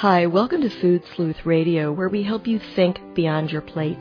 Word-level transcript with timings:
Hi, 0.00 0.24
welcome 0.24 0.62
to 0.62 0.70
Food 0.70 1.02
Sleuth 1.14 1.44
Radio, 1.44 1.92
where 1.92 2.08
we 2.08 2.22
help 2.22 2.46
you 2.46 2.58
think 2.58 2.98
beyond 3.14 3.52
your 3.52 3.60
plate. 3.60 3.98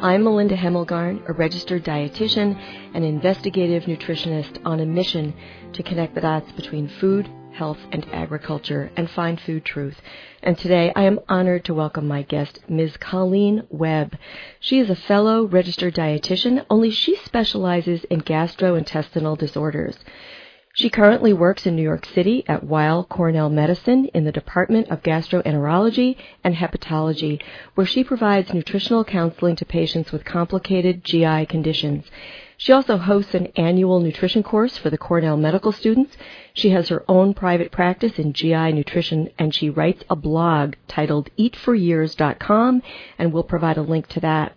I'm 0.00 0.24
Melinda 0.24 0.56
Hemmelgarn, 0.56 1.22
a 1.28 1.34
registered 1.34 1.84
dietitian 1.84 2.60
and 2.94 3.04
investigative 3.04 3.84
nutritionist 3.84 4.60
on 4.64 4.80
a 4.80 4.84
mission 4.84 5.32
to 5.74 5.84
connect 5.84 6.16
the 6.16 6.20
dots 6.20 6.50
between 6.50 6.88
food, 6.88 7.30
health, 7.52 7.78
and 7.92 8.04
agriculture 8.12 8.90
and 8.96 9.08
find 9.08 9.40
food 9.40 9.64
truth. 9.64 10.02
And 10.42 10.58
today 10.58 10.92
I 10.96 11.04
am 11.04 11.20
honored 11.28 11.64
to 11.66 11.74
welcome 11.74 12.08
my 12.08 12.22
guest, 12.22 12.68
Ms. 12.68 12.96
Colleen 12.96 13.68
Webb. 13.70 14.18
She 14.58 14.80
is 14.80 14.90
a 14.90 14.96
fellow 14.96 15.46
registered 15.46 15.94
dietitian, 15.94 16.66
only 16.68 16.90
she 16.90 17.14
specializes 17.18 18.02
in 18.10 18.22
gastrointestinal 18.22 19.38
disorders. 19.38 19.96
She 20.78 20.90
currently 20.90 21.32
works 21.32 21.64
in 21.64 21.74
New 21.74 21.82
York 21.82 22.04
City 22.04 22.44
at 22.46 22.62
Weill 22.62 23.04
Cornell 23.04 23.48
Medicine 23.48 24.10
in 24.12 24.24
the 24.24 24.30
Department 24.30 24.90
of 24.90 25.02
Gastroenterology 25.02 26.16
and 26.44 26.54
Hepatology, 26.54 27.40
where 27.74 27.86
she 27.86 28.04
provides 28.04 28.52
nutritional 28.52 29.02
counseling 29.02 29.56
to 29.56 29.64
patients 29.64 30.12
with 30.12 30.26
complicated 30.26 31.02
GI 31.02 31.46
conditions. 31.46 32.04
She 32.58 32.72
also 32.72 32.98
hosts 32.98 33.32
an 33.32 33.46
annual 33.56 34.00
nutrition 34.00 34.42
course 34.42 34.76
for 34.76 34.90
the 34.90 34.98
Cornell 34.98 35.38
medical 35.38 35.72
students. 35.72 36.14
She 36.52 36.68
has 36.68 36.90
her 36.90 37.06
own 37.08 37.32
private 37.32 37.72
practice 37.72 38.18
in 38.18 38.34
GI 38.34 38.72
nutrition 38.72 39.30
and 39.38 39.54
she 39.54 39.70
writes 39.70 40.04
a 40.10 40.16
blog 40.16 40.74
titled 40.88 41.30
eatforyears.com 41.38 42.82
and 43.18 43.32
we'll 43.32 43.44
provide 43.44 43.78
a 43.78 43.82
link 43.82 44.08
to 44.08 44.20
that. 44.20 44.54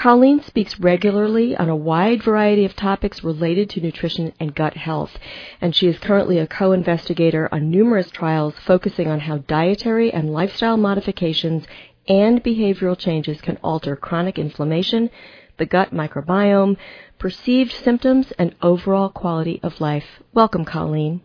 Colleen 0.00 0.40
speaks 0.40 0.80
regularly 0.80 1.54
on 1.54 1.68
a 1.68 1.76
wide 1.76 2.22
variety 2.22 2.64
of 2.64 2.74
topics 2.74 3.22
related 3.22 3.68
to 3.68 3.82
nutrition 3.82 4.32
and 4.40 4.54
gut 4.54 4.74
health, 4.74 5.18
and 5.60 5.76
she 5.76 5.88
is 5.88 5.98
currently 5.98 6.38
a 6.38 6.46
co-investigator 6.46 7.50
on 7.52 7.70
numerous 7.70 8.10
trials 8.10 8.54
focusing 8.60 9.08
on 9.08 9.20
how 9.20 9.36
dietary 9.36 10.10
and 10.10 10.32
lifestyle 10.32 10.78
modifications 10.78 11.66
and 12.08 12.42
behavioral 12.42 12.96
changes 12.96 13.42
can 13.42 13.58
alter 13.62 13.94
chronic 13.94 14.38
inflammation, 14.38 15.10
the 15.58 15.66
gut 15.66 15.92
microbiome, 15.92 16.78
perceived 17.18 17.70
symptoms, 17.70 18.32
and 18.38 18.54
overall 18.62 19.10
quality 19.10 19.60
of 19.62 19.82
life. 19.82 20.22
Welcome, 20.32 20.64
Colleen. 20.64 21.20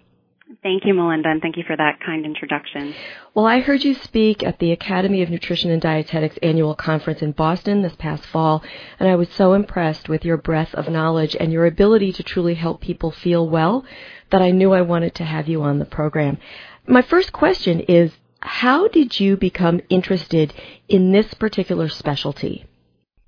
Thank 0.65 0.83
you, 0.83 0.95
Melinda, 0.95 1.29
and 1.29 1.43
thank 1.43 1.57
you 1.57 1.63
for 1.67 1.77
that 1.77 1.99
kind 2.03 2.25
introduction. 2.25 2.95
Well, 3.35 3.45
I 3.45 3.59
heard 3.59 3.83
you 3.83 3.93
speak 3.93 4.41
at 4.41 4.57
the 4.57 4.71
Academy 4.71 5.21
of 5.21 5.29
Nutrition 5.29 5.69
and 5.69 5.79
Dietetics 5.79 6.39
annual 6.41 6.73
conference 6.73 7.21
in 7.21 7.33
Boston 7.33 7.83
this 7.83 7.95
past 7.95 8.25
fall, 8.25 8.63
and 8.99 9.07
I 9.07 9.13
was 9.13 9.29
so 9.29 9.53
impressed 9.53 10.09
with 10.09 10.25
your 10.25 10.37
breadth 10.37 10.73
of 10.73 10.89
knowledge 10.89 11.37
and 11.39 11.53
your 11.53 11.67
ability 11.67 12.13
to 12.13 12.23
truly 12.23 12.55
help 12.55 12.81
people 12.81 13.11
feel 13.11 13.47
well 13.47 13.85
that 14.31 14.41
I 14.41 14.49
knew 14.49 14.73
I 14.73 14.81
wanted 14.81 15.13
to 15.15 15.23
have 15.23 15.47
you 15.47 15.61
on 15.61 15.77
the 15.77 15.85
program. 15.85 16.39
My 16.87 17.03
first 17.03 17.31
question 17.31 17.81
is, 17.81 18.13
how 18.39 18.87
did 18.87 19.19
you 19.19 19.37
become 19.37 19.81
interested 19.89 20.51
in 20.89 21.11
this 21.11 21.31
particular 21.35 21.89
specialty? 21.89 22.65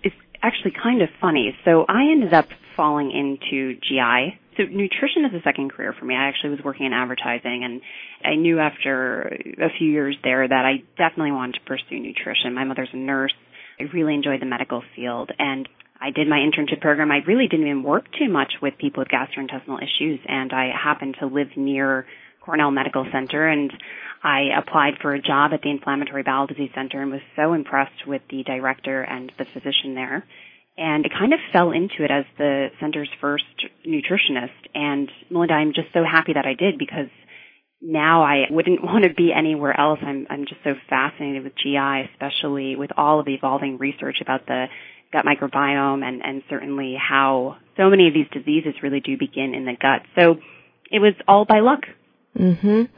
It's 0.02 0.16
actually 0.42 0.74
kind 0.82 1.04
of 1.04 1.10
funny. 1.22 1.56
So 1.66 1.86
I 1.88 2.02
ended 2.12 2.34
up 2.34 2.48
falling 2.76 3.12
into 3.12 3.80
GI 3.80 4.40
so 4.58 4.64
nutrition 4.64 5.26
is 5.26 5.34
a 5.34 5.42
second 5.44 5.72
career 5.72 5.94
for 5.98 6.06
me. 6.06 6.16
I 6.16 6.28
actually 6.28 6.50
was 6.52 6.60
working 6.64 6.88
in 6.88 6.94
advertising 6.94 7.64
and 7.64 7.82
I 8.24 8.36
knew 8.36 8.60
after 8.60 9.22
a 9.62 9.70
few 9.78 9.90
years 9.90 10.18
there 10.24 10.48
that 10.48 10.66
I 10.66 10.84
definitely 10.98 11.32
wanted 11.32 11.56
to 11.56 11.62
pursue 11.62 12.00
nutrition. 12.00 12.54
My 12.54 12.64
mother's 12.64 12.90
a 12.92 12.98
nurse. 12.98 13.34
I 13.80 13.84
really 13.94 14.16
enjoyed 14.16 14.42
the 14.42 14.46
medical 14.46 14.84
field 14.96 15.32
and 15.38 15.70
I 16.02 16.12
did 16.12 16.28
my 16.28 16.38
internship 16.38 16.82
program. 16.82 17.12
I 17.12 17.20
really 17.28 17.48
didn't 17.48 17.67
even 17.67 17.84
work 17.84 18.06
too 18.17 18.30
much 18.30 18.54
with 18.62 18.78
people 18.78 19.02
with 19.02 19.10
gastrointestinal 19.10 19.82
issues 19.82 20.20
and 20.28 20.52
I 20.52 20.72
happened 20.72 21.17
to 21.20 21.28
live 21.28 21.56
near 21.56 22.06
Cornell 22.42 22.72
Medical 22.72 23.06
Center 23.12 23.48
and 23.48 23.72
I 24.23 24.50
applied 24.58 24.96
for 25.02 25.14
a 25.14 25.22
job 25.22 25.54
at 25.54 25.62
the 25.62 25.70
Inflammatory 25.70 26.23
Bowel 26.23 26.48
Disease 26.48 26.72
Center 26.73 27.02
and 27.02 27.12
was 27.12 27.22
so 27.36 27.54
impressed 27.54 28.08
with 28.08 28.23
the 28.30 28.44
director 28.44 29.04
and 29.04 29.32
the 29.38 29.46
physician 29.46 29.94
there 29.94 30.26
and 30.77 31.05
I 31.05 31.10
kind 31.20 31.33
of 31.33 31.39
fell 31.52 31.71
into 31.71 32.04
it 32.04 32.11
as 32.11 32.26
the 32.38 32.67
center's 32.80 33.10
first 33.20 33.43
nutritionist. 33.86 34.52
And 34.76 35.11
Melinda, 35.30 35.55
I'm 35.55 35.73
just 35.73 35.88
so 35.93 36.04
happy 36.04 36.33
that 36.33 36.45
I 36.45 36.54
did 36.54 36.77
because 36.77 37.10
now 37.82 38.23
I 38.23 38.45
wouldn't 38.49 38.83
want 38.83 39.04
to 39.04 39.14
be 39.14 39.32
anywhere 39.33 39.77
else. 39.80 39.99
I'm 40.02 40.27
I'm 40.30 40.45
just 40.45 40.61
so 40.64 40.73
fascinated 40.89 41.43
with 41.43 41.54
GI, 41.61 42.10
especially 42.14 42.76
with 42.76 42.92
all 42.95 43.20
of 43.20 43.26
the 43.26 43.33
evolving 43.33 43.77
research 43.77 44.17
about 44.21 44.45
the 44.45 44.66
gut 45.11 45.26
microbiome 45.26 46.04
and 46.04 46.21
and 46.23 46.43
certainly 46.49 46.95
how 46.98 47.58
so 47.77 47.89
many 47.89 48.08
of 48.08 48.14
these 48.14 48.27
diseases 48.32 48.73
really 48.83 48.99
do 48.99 49.17
begin 49.17 49.54
in 49.55 49.66
the 49.66 49.76
gut. 49.80 50.02
So 50.16 50.37
it 50.92 50.99
was 50.99 51.14
all 51.27 51.45
by 51.45 51.60
luck. 51.60 51.82
Mhm. 52.37 52.89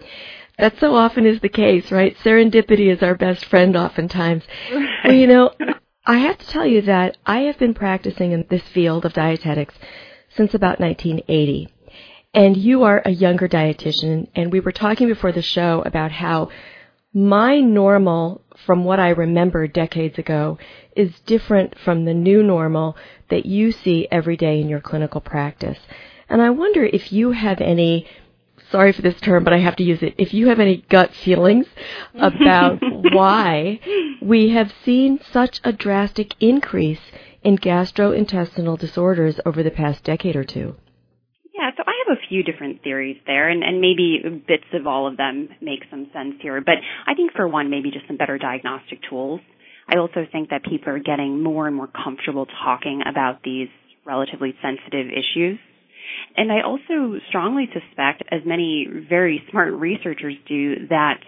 That 0.58 0.78
so 0.80 0.94
often 0.94 1.26
is 1.26 1.40
the 1.40 1.50
case, 1.50 1.90
right? 1.92 2.18
Serendipity 2.18 2.92
is 2.92 3.02
our 3.02 3.16
best 3.16 3.46
friend 3.46 3.78
oftentimes. 3.78 4.44
Right. 4.74 4.90
Well, 5.06 5.14
you 5.14 5.28
know, 5.28 5.52
I 6.06 6.20
have 6.20 6.38
to 6.38 6.48
tell 6.48 6.66
you 6.66 6.82
that 6.84 7.18
I 7.26 7.42
have 7.42 7.60
been 7.60 7.74
practicing 7.74 8.32
in 8.32 8.46
this 8.50 8.64
field 8.64 9.06
of 9.06 9.14
dietetics 9.14 9.76
since 10.36 10.54
about 10.54 10.80
1980. 10.80 11.68
And 12.34 12.56
you 12.56 12.84
are 12.84 13.02
a 13.06 13.12
younger 13.12 13.48
dietitian, 13.48 14.28
and 14.36 14.52
we 14.52 14.60
were 14.60 14.72
talking 14.72 15.08
before 15.08 15.32
the 15.32 15.42
show 15.42 15.84
about 15.86 16.12
how 16.12 16.50
my 17.14 17.60
normal 17.60 18.42
from 18.66 18.84
what 18.84 19.00
I 19.00 19.10
remember 19.10 19.68
decades 19.68 20.20
ago 20.20 20.58
is 20.96 21.20
different 21.22 21.78
from 21.80 22.06
the 22.06 22.14
new 22.14 22.44
normal 22.44 22.96
that 23.30 23.46
you 23.46 23.72
see 23.72 24.08
every 24.12 24.38
day 24.38 24.62
in 24.62 24.70
your 24.70 24.82
clinical 24.82 25.22
practice. 25.22 25.80
And 26.30 26.42
I 26.42 26.52
wonder 26.52 26.84
if 26.84 27.12
you 27.12 27.32
have 27.32 27.62
any 27.62 28.08
sorry 28.72 28.94
for 28.94 29.02
this 29.02 29.20
term, 29.22 29.44
but 29.44 29.54
I 29.54 29.60
have 29.60 29.76
to 29.78 29.84
use 29.84 30.02
it. 30.02 30.16
If 30.18 30.34
you 30.34 30.48
have 30.50 30.60
any 30.60 30.84
gut 30.90 31.14
feelings 31.14 31.66
about 32.16 32.80
why 33.14 33.80
we 34.22 34.50
have 34.50 34.72
seen 34.84 35.20
such 35.32 35.60
a 35.64 35.72
drastic 35.72 36.36
increase 36.40 37.02
in 37.44 37.58
gastrointestinal 37.58 38.78
disorders 38.78 39.40
over 39.46 39.64
the 39.64 39.72
past 39.72 40.04
decade 40.04 40.36
or 40.36 40.44
two. 40.44 40.76
Yeah, 41.54 41.72
so 41.76 41.84
I 41.86 41.94
have 42.08 42.18
a 42.18 42.28
few 42.30 42.44
different 42.44 42.84
theories 42.84 43.18
there, 43.26 43.50
and, 43.50 43.64
and 43.64 43.82
maybe 43.82 44.22
bits 44.48 44.64
of 44.74 44.88
all 44.88 45.08
of 45.08 45.18
them 45.18 45.50
make 45.62 45.82
some 45.90 46.08
sense 46.14 46.36
here. 46.42 46.62
But 46.62 46.76
I 47.06 47.16
think 47.16 47.34
for 47.34 47.48
one, 47.48 47.70
maybe 47.70 47.92
just 47.92 48.08
some 48.08 48.18
better 48.18 48.38
diagnostic 48.38 49.00
tools. 49.10 49.42
I 49.88 49.98
also 49.98 50.26
think 50.32 50.52
that 50.52 50.64
people 50.64 50.94
are 50.94 51.00
getting 51.00 51.44
more 51.44 51.68
and 51.68 51.76
more 51.76 51.88
comfortable 51.88 52.46
talking 52.64 53.02
about 53.06 53.44
these 53.44 53.68
relatively 54.06 54.54
sensitive 54.62 55.08
issues. 55.08 55.60
And 56.36 56.52
I 56.52 56.62
also 56.62 57.20
strongly 57.28 57.68
suspect, 57.74 58.24
as 58.32 58.42
many 58.46 58.88
very 59.10 59.44
smart 59.52 59.74
researchers 59.74 60.36
do, 60.48 60.88
that 60.90 61.20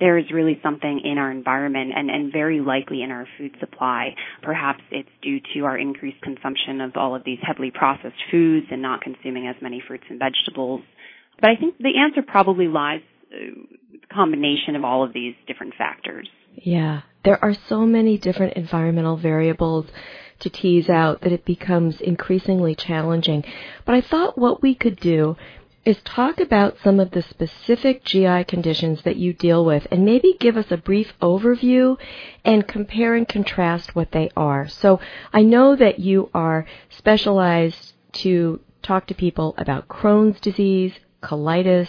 there 0.00 0.18
is 0.18 0.26
really 0.32 0.58
something 0.62 1.00
in 1.04 1.18
our 1.18 1.30
environment 1.30 1.92
and, 1.96 2.10
and 2.10 2.32
very 2.32 2.60
likely 2.60 3.02
in 3.02 3.10
our 3.10 3.26
food 3.38 3.56
supply. 3.60 4.14
Perhaps 4.42 4.82
it's 4.90 5.08
due 5.22 5.40
to 5.54 5.64
our 5.64 5.78
increased 5.78 6.20
consumption 6.22 6.80
of 6.80 6.96
all 6.96 7.14
of 7.14 7.24
these 7.24 7.38
heavily 7.42 7.70
processed 7.70 8.20
foods 8.30 8.66
and 8.70 8.82
not 8.82 9.00
consuming 9.00 9.46
as 9.46 9.56
many 9.62 9.82
fruits 9.86 10.04
and 10.10 10.18
vegetables. 10.18 10.82
But 11.40 11.50
I 11.50 11.56
think 11.56 11.78
the 11.78 11.98
answer 11.98 12.22
probably 12.22 12.66
lies 12.66 13.00
uh, 13.32 13.36
combination 14.12 14.76
of 14.76 14.84
all 14.84 15.04
of 15.04 15.12
these 15.12 15.34
different 15.46 15.74
factors. 15.76 16.28
Yeah, 16.54 17.02
there 17.24 17.42
are 17.42 17.54
so 17.68 17.86
many 17.86 18.18
different 18.18 18.54
environmental 18.54 19.16
variables 19.16 19.86
to 20.40 20.50
tease 20.50 20.88
out 20.88 21.20
that 21.22 21.32
it 21.32 21.44
becomes 21.44 22.00
increasingly 22.00 22.74
challenging. 22.74 23.44
But 23.84 23.94
I 23.94 24.00
thought 24.00 24.38
what 24.38 24.62
we 24.62 24.74
could 24.74 25.00
do 25.00 25.36
is 25.84 25.96
talk 26.04 26.38
about 26.38 26.76
some 26.84 27.00
of 27.00 27.12
the 27.12 27.22
specific 27.22 28.04
GI 28.04 28.44
conditions 28.44 29.00
that 29.02 29.16
you 29.16 29.32
deal 29.32 29.64
with 29.64 29.86
and 29.90 30.04
maybe 30.04 30.36
give 30.38 30.56
us 30.56 30.70
a 30.70 30.76
brief 30.76 31.12
overview 31.22 31.96
and 32.44 32.68
compare 32.68 33.14
and 33.14 33.26
contrast 33.26 33.96
what 33.96 34.12
they 34.12 34.28
are. 34.36 34.68
So 34.68 35.00
I 35.32 35.42
know 35.42 35.74
that 35.76 35.98
you 35.98 36.28
are 36.34 36.66
specialized 36.90 37.94
to 38.14 38.60
talk 38.82 39.06
to 39.06 39.14
people 39.14 39.54
about 39.56 39.88
Crohn's 39.88 40.40
disease, 40.40 40.92
colitis, 41.22 41.88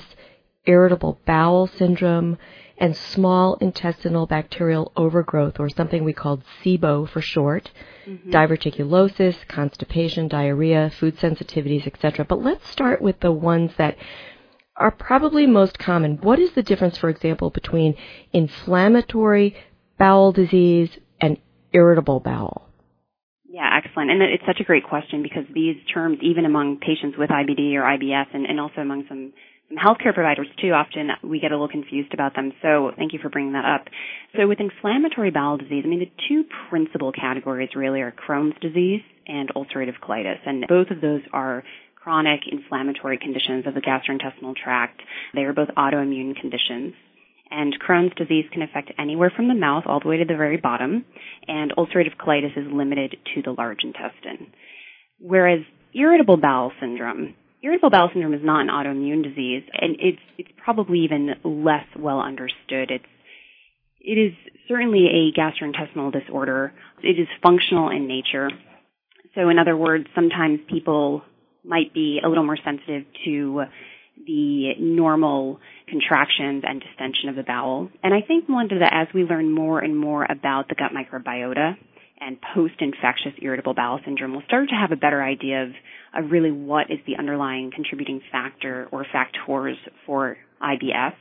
irritable 0.66 1.20
bowel 1.26 1.68
syndrome, 1.68 2.38
and 2.80 2.96
small 2.96 3.56
intestinal 3.56 4.26
bacterial 4.26 4.92
overgrowth, 4.96 5.60
or 5.60 5.70
something 5.70 6.04
we 6.04 6.14
called 6.14 6.44
SIBO 6.64 7.08
for 7.08 7.22
short, 7.22 7.70
mm-hmm. 8.08 8.32
diverticulosis, 8.32 9.36
constipation, 9.48 10.30
diarrhea, 10.30 10.90
food 10.98 11.18
sensitivities, 11.18 11.86
etc. 11.86 12.26
But 12.26 12.42
let's 12.42 12.68
start 12.70 13.02
with 13.02 13.20
the 13.20 13.34
ones 13.34 13.72
that 13.78 13.98
are 14.78 14.92
probably 14.92 15.46
most 15.46 15.78
common. 15.78 16.18
What 16.22 16.40
is 16.40 16.54
the 16.54 16.64
difference, 16.64 16.98
for 16.98 17.10
example, 17.10 17.50
between 17.50 17.96
inflammatory 18.32 19.56
bowel 19.98 20.32
disease 20.32 20.90
and 21.20 21.38
irritable 21.74 22.22
bowel? 22.22 22.70
Yeah, 23.52 23.68
excellent. 23.84 24.10
And 24.10 24.22
it's 24.22 24.46
such 24.48 24.62
a 24.62 24.64
great 24.64 24.86
question 24.86 25.22
because 25.22 25.44
these 25.54 25.76
terms, 25.94 26.20
even 26.22 26.46
among 26.46 26.78
patients 26.80 27.18
with 27.18 27.30
IBD 27.30 27.74
or 27.74 27.82
IBS 27.82 28.28
and, 28.34 28.46
and 28.46 28.60
also 28.60 28.80
among 28.80 29.04
some, 29.10 29.18
some 29.18 29.34
healthcare 29.78 30.14
providers 30.14 30.48
too, 30.62 30.72
often 30.72 31.10
we 31.24 31.40
get 31.40 31.52
a 31.52 31.56
little 31.56 31.68
confused 31.68 32.14
about 32.14 32.36
them. 32.36 32.54
So 32.62 32.92
thank 32.98 33.14
you 33.14 33.20
for 33.22 33.30
bringing 33.30 33.54
that 33.54 33.66
up. 33.66 33.88
So 34.36 34.48
with 34.48 34.60
inflammatory 34.60 35.32
bowel 35.32 35.58
disease, 35.58 35.84
I 35.86 35.88
mean, 35.88 36.00
the 36.00 36.12
two 36.28 36.44
principal 36.70 37.12
categories 37.12 37.70
really 37.76 38.02
are 38.02 38.12
Crohn's 38.12 38.60
disease 38.62 39.02
and 39.28 39.50
ulcerative 39.54 40.00
colitis. 40.02 40.40
And 40.46 40.66
both 40.68 40.90
of 40.90 41.02
those 41.02 41.22
are 41.34 41.64
chronic 41.96 42.42
inflammatory 42.52 43.18
conditions 43.18 43.68
of 43.68 43.76
the 43.76 43.82
gastrointestinal 43.82 44.56
tract. 44.56 45.02
They 45.36 45.42
are 45.42 45.54
both 45.54 45.70
autoimmune 45.78 46.36
conditions. 46.40 46.94
And 47.52 47.76
Crohn's 47.80 48.14
disease 48.16 48.46
can 48.52 48.62
affect 48.62 48.92
anywhere 48.98 49.32
from 49.36 49.48
the 49.48 49.56
mouth 49.56 49.84
all 49.88 50.00
the 50.00 50.08
way 50.08 50.18
to 50.18 50.26
the 50.26 50.36
very 50.36 50.58
bottom, 50.58 51.04
and 51.48 51.74
ulcerative 51.76 52.16
colitis 52.16 52.56
is 52.56 52.72
limited 52.72 53.16
to 53.34 53.42
the 53.42 53.52
large 53.52 53.80
intestine. 53.84 54.54
Whereas 55.20 55.62
irritable 55.94 56.38
bowel 56.38 56.72
syndrome, 56.80 57.34
irritable 57.64 57.90
bowel 57.90 58.10
syndrome 58.14 58.34
is 58.34 58.44
not 58.44 58.62
an 58.62 58.68
autoimmune 58.68 59.24
disease, 59.24 59.64
and 59.74 59.98
it's 60.00 60.22
it's 60.38 60.50
probably 60.64 61.00
even 61.00 61.36
less 61.44 61.86
well 61.98 62.20
understood. 62.20 62.92
It's 62.92 63.06
it 64.00 64.18
is 64.18 64.34
certainly 64.68 65.08
a 65.08 65.40
gastrointestinal 65.40 66.12
disorder. 66.12 66.74
It 67.04 67.20
is 67.20 67.28
functional 67.44 67.90
in 67.90 68.08
nature. 68.08 68.50
So 69.36 69.50
in 69.50 69.60
other 69.60 69.76
words, 69.76 70.08
sometimes 70.16 70.60
people 70.70 71.22
might 71.64 71.94
be 71.94 72.20
a 72.24 72.28
little 72.28 72.46
more 72.46 72.58
sensitive 72.64 73.04
to 73.26 73.64
the 74.26 74.74
normal 74.80 75.60
contractions 75.88 76.64
and 76.68 76.82
distension 76.82 77.30
of 77.30 77.36
the 77.36 77.44
bowel. 77.44 77.90
And 78.04 78.14
I 78.14 78.22
think, 78.26 78.50
Melinda, 78.50 78.80
that 78.80 78.94
as 78.94 79.14
we 79.14 79.24
learn 79.24 79.52
more 79.52 79.80
and 79.80 79.98
more 79.98 80.26
about 80.30 80.68
the 80.68 80.76
gut 80.76 80.92
microbiota 80.92 81.76
and 82.22 82.38
post-infectious 82.54 83.34
irritable 83.42 83.74
bowel 83.74 84.00
syndrome, 84.06 84.34
we'll 84.34 84.46
start 84.46 84.70
to 84.70 84.76
have 84.76 84.92
a 84.92 84.96
better 84.96 85.24
idea 85.24 85.64
of, 85.64 85.70
of 86.18 86.32
really 86.32 86.52
what 86.52 86.92
is 86.92 87.00
the 87.08 87.18
underlying 87.18 87.72
contributing 87.74 88.22
factor 88.32 88.88
or 88.92 89.06
factors 89.12 89.78
for 90.06 90.38
IBS. 90.62 91.14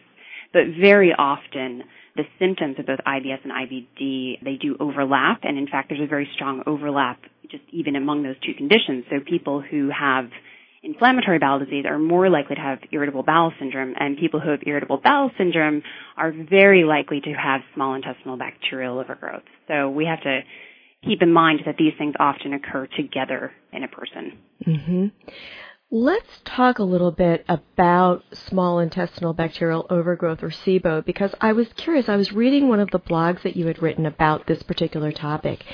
But 0.52 0.62
very 0.80 1.12
often, 1.16 1.84
the 2.16 2.24
symptoms 2.38 2.76
of 2.78 2.86
both 2.86 2.98
IBS 3.06 3.38
and 3.44 3.52
IBD, 3.52 4.42
they 4.42 4.56
do 4.56 4.76
overlap. 4.80 5.40
And 5.42 5.58
in 5.58 5.66
fact, 5.66 5.88
there's 5.88 6.00
a 6.02 6.06
very 6.06 6.28
strong 6.34 6.62
overlap 6.66 7.20
just 7.50 7.64
even 7.70 7.96
among 7.96 8.22
those 8.22 8.38
two 8.44 8.54
conditions. 8.54 9.04
So 9.10 9.20
people 9.24 9.62
who 9.62 9.90
have 9.90 10.30
inflammatory 10.82 11.38
bowel 11.38 11.58
disease 11.58 11.84
are 11.88 11.98
more 11.98 12.28
likely 12.30 12.56
to 12.56 12.60
have 12.60 12.78
irritable 12.92 13.22
bowel 13.22 13.52
syndrome, 13.58 13.94
and 13.98 14.16
people 14.16 14.40
who 14.40 14.50
have 14.50 14.60
irritable 14.66 15.00
bowel 15.02 15.30
syndrome 15.36 15.82
are 16.16 16.32
very 16.32 16.84
likely 16.84 17.20
to 17.20 17.32
have 17.32 17.62
small 17.74 17.94
intestinal 17.94 18.36
bacterial 18.36 18.98
overgrowth. 18.98 19.42
So 19.66 19.90
we 19.90 20.06
have 20.06 20.22
to 20.22 20.40
keep 21.04 21.22
in 21.22 21.32
mind 21.32 21.60
that 21.66 21.76
these 21.78 21.92
things 21.98 22.14
often 22.18 22.52
occur 22.54 22.86
together 22.96 23.52
in 23.72 23.84
a 23.84 23.88
person. 23.88 24.38
Mm-hmm. 24.66 25.06
Let's 25.90 26.40
talk 26.44 26.78
a 26.78 26.84
little 26.84 27.12
bit 27.12 27.46
about 27.48 28.22
small 28.32 28.78
intestinal 28.78 29.32
bacterial 29.32 29.86
overgrowth 29.88 30.42
or 30.42 30.50
SIBO 30.50 31.02
because 31.02 31.34
I 31.40 31.52
was 31.52 31.68
curious. 31.76 32.10
I 32.10 32.16
was 32.16 32.30
reading 32.30 32.68
one 32.68 32.80
of 32.80 32.90
the 32.90 33.00
blogs 33.00 33.40
that 33.40 33.56
you 33.56 33.66
had 33.66 33.80
written 33.80 34.04
about 34.04 34.46
this 34.46 34.62
particular 34.62 35.12
topic. 35.12 35.64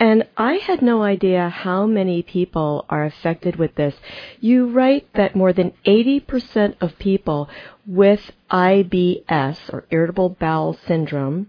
And 0.00 0.26
I 0.36 0.54
had 0.54 0.82
no 0.82 1.04
idea 1.04 1.48
how 1.48 1.86
many 1.86 2.22
people 2.22 2.86
are 2.88 3.04
affected 3.04 3.54
with 3.54 3.76
this. 3.76 3.94
You 4.40 4.66
write 4.68 5.06
that 5.14 5.36
more 5.36 5.52
than 5.52 5.74
80% 5.86 6.74
of 6.80 6.98
people 6.98 7.48
with 7.86 8.32
IBS 8.50 9.72
or 9.72 9.84
irritable 9.92 10.30
bowel 10.30 10.76
syndrome 10.88 11.46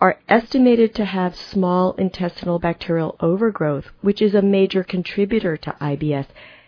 are 0.00 0.18
estimated 0.28 0.94
to 0.94 1.04
have 1.04 1.36
small 1.36 1.92
intestinal 1.92 2.58
bacterial 2.58 3.16
overgrowth, 3.20 3.86
which 4.00 4.22
is 4.22 4.34
a 4.34 4.42
major 4.42 4.82
contributor 4.82 5.56
to 5.56 5.76
IBS. 5.80 6.26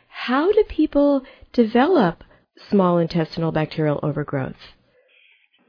How 0.09 0.53
do 0.53 0.65
people 0.69 1.23
develop 1.53 2.25
small 2.69 2.99
intestinal 2.99 3.51
bacterial 3.51 3.99
overgrowth? 4.03 4.75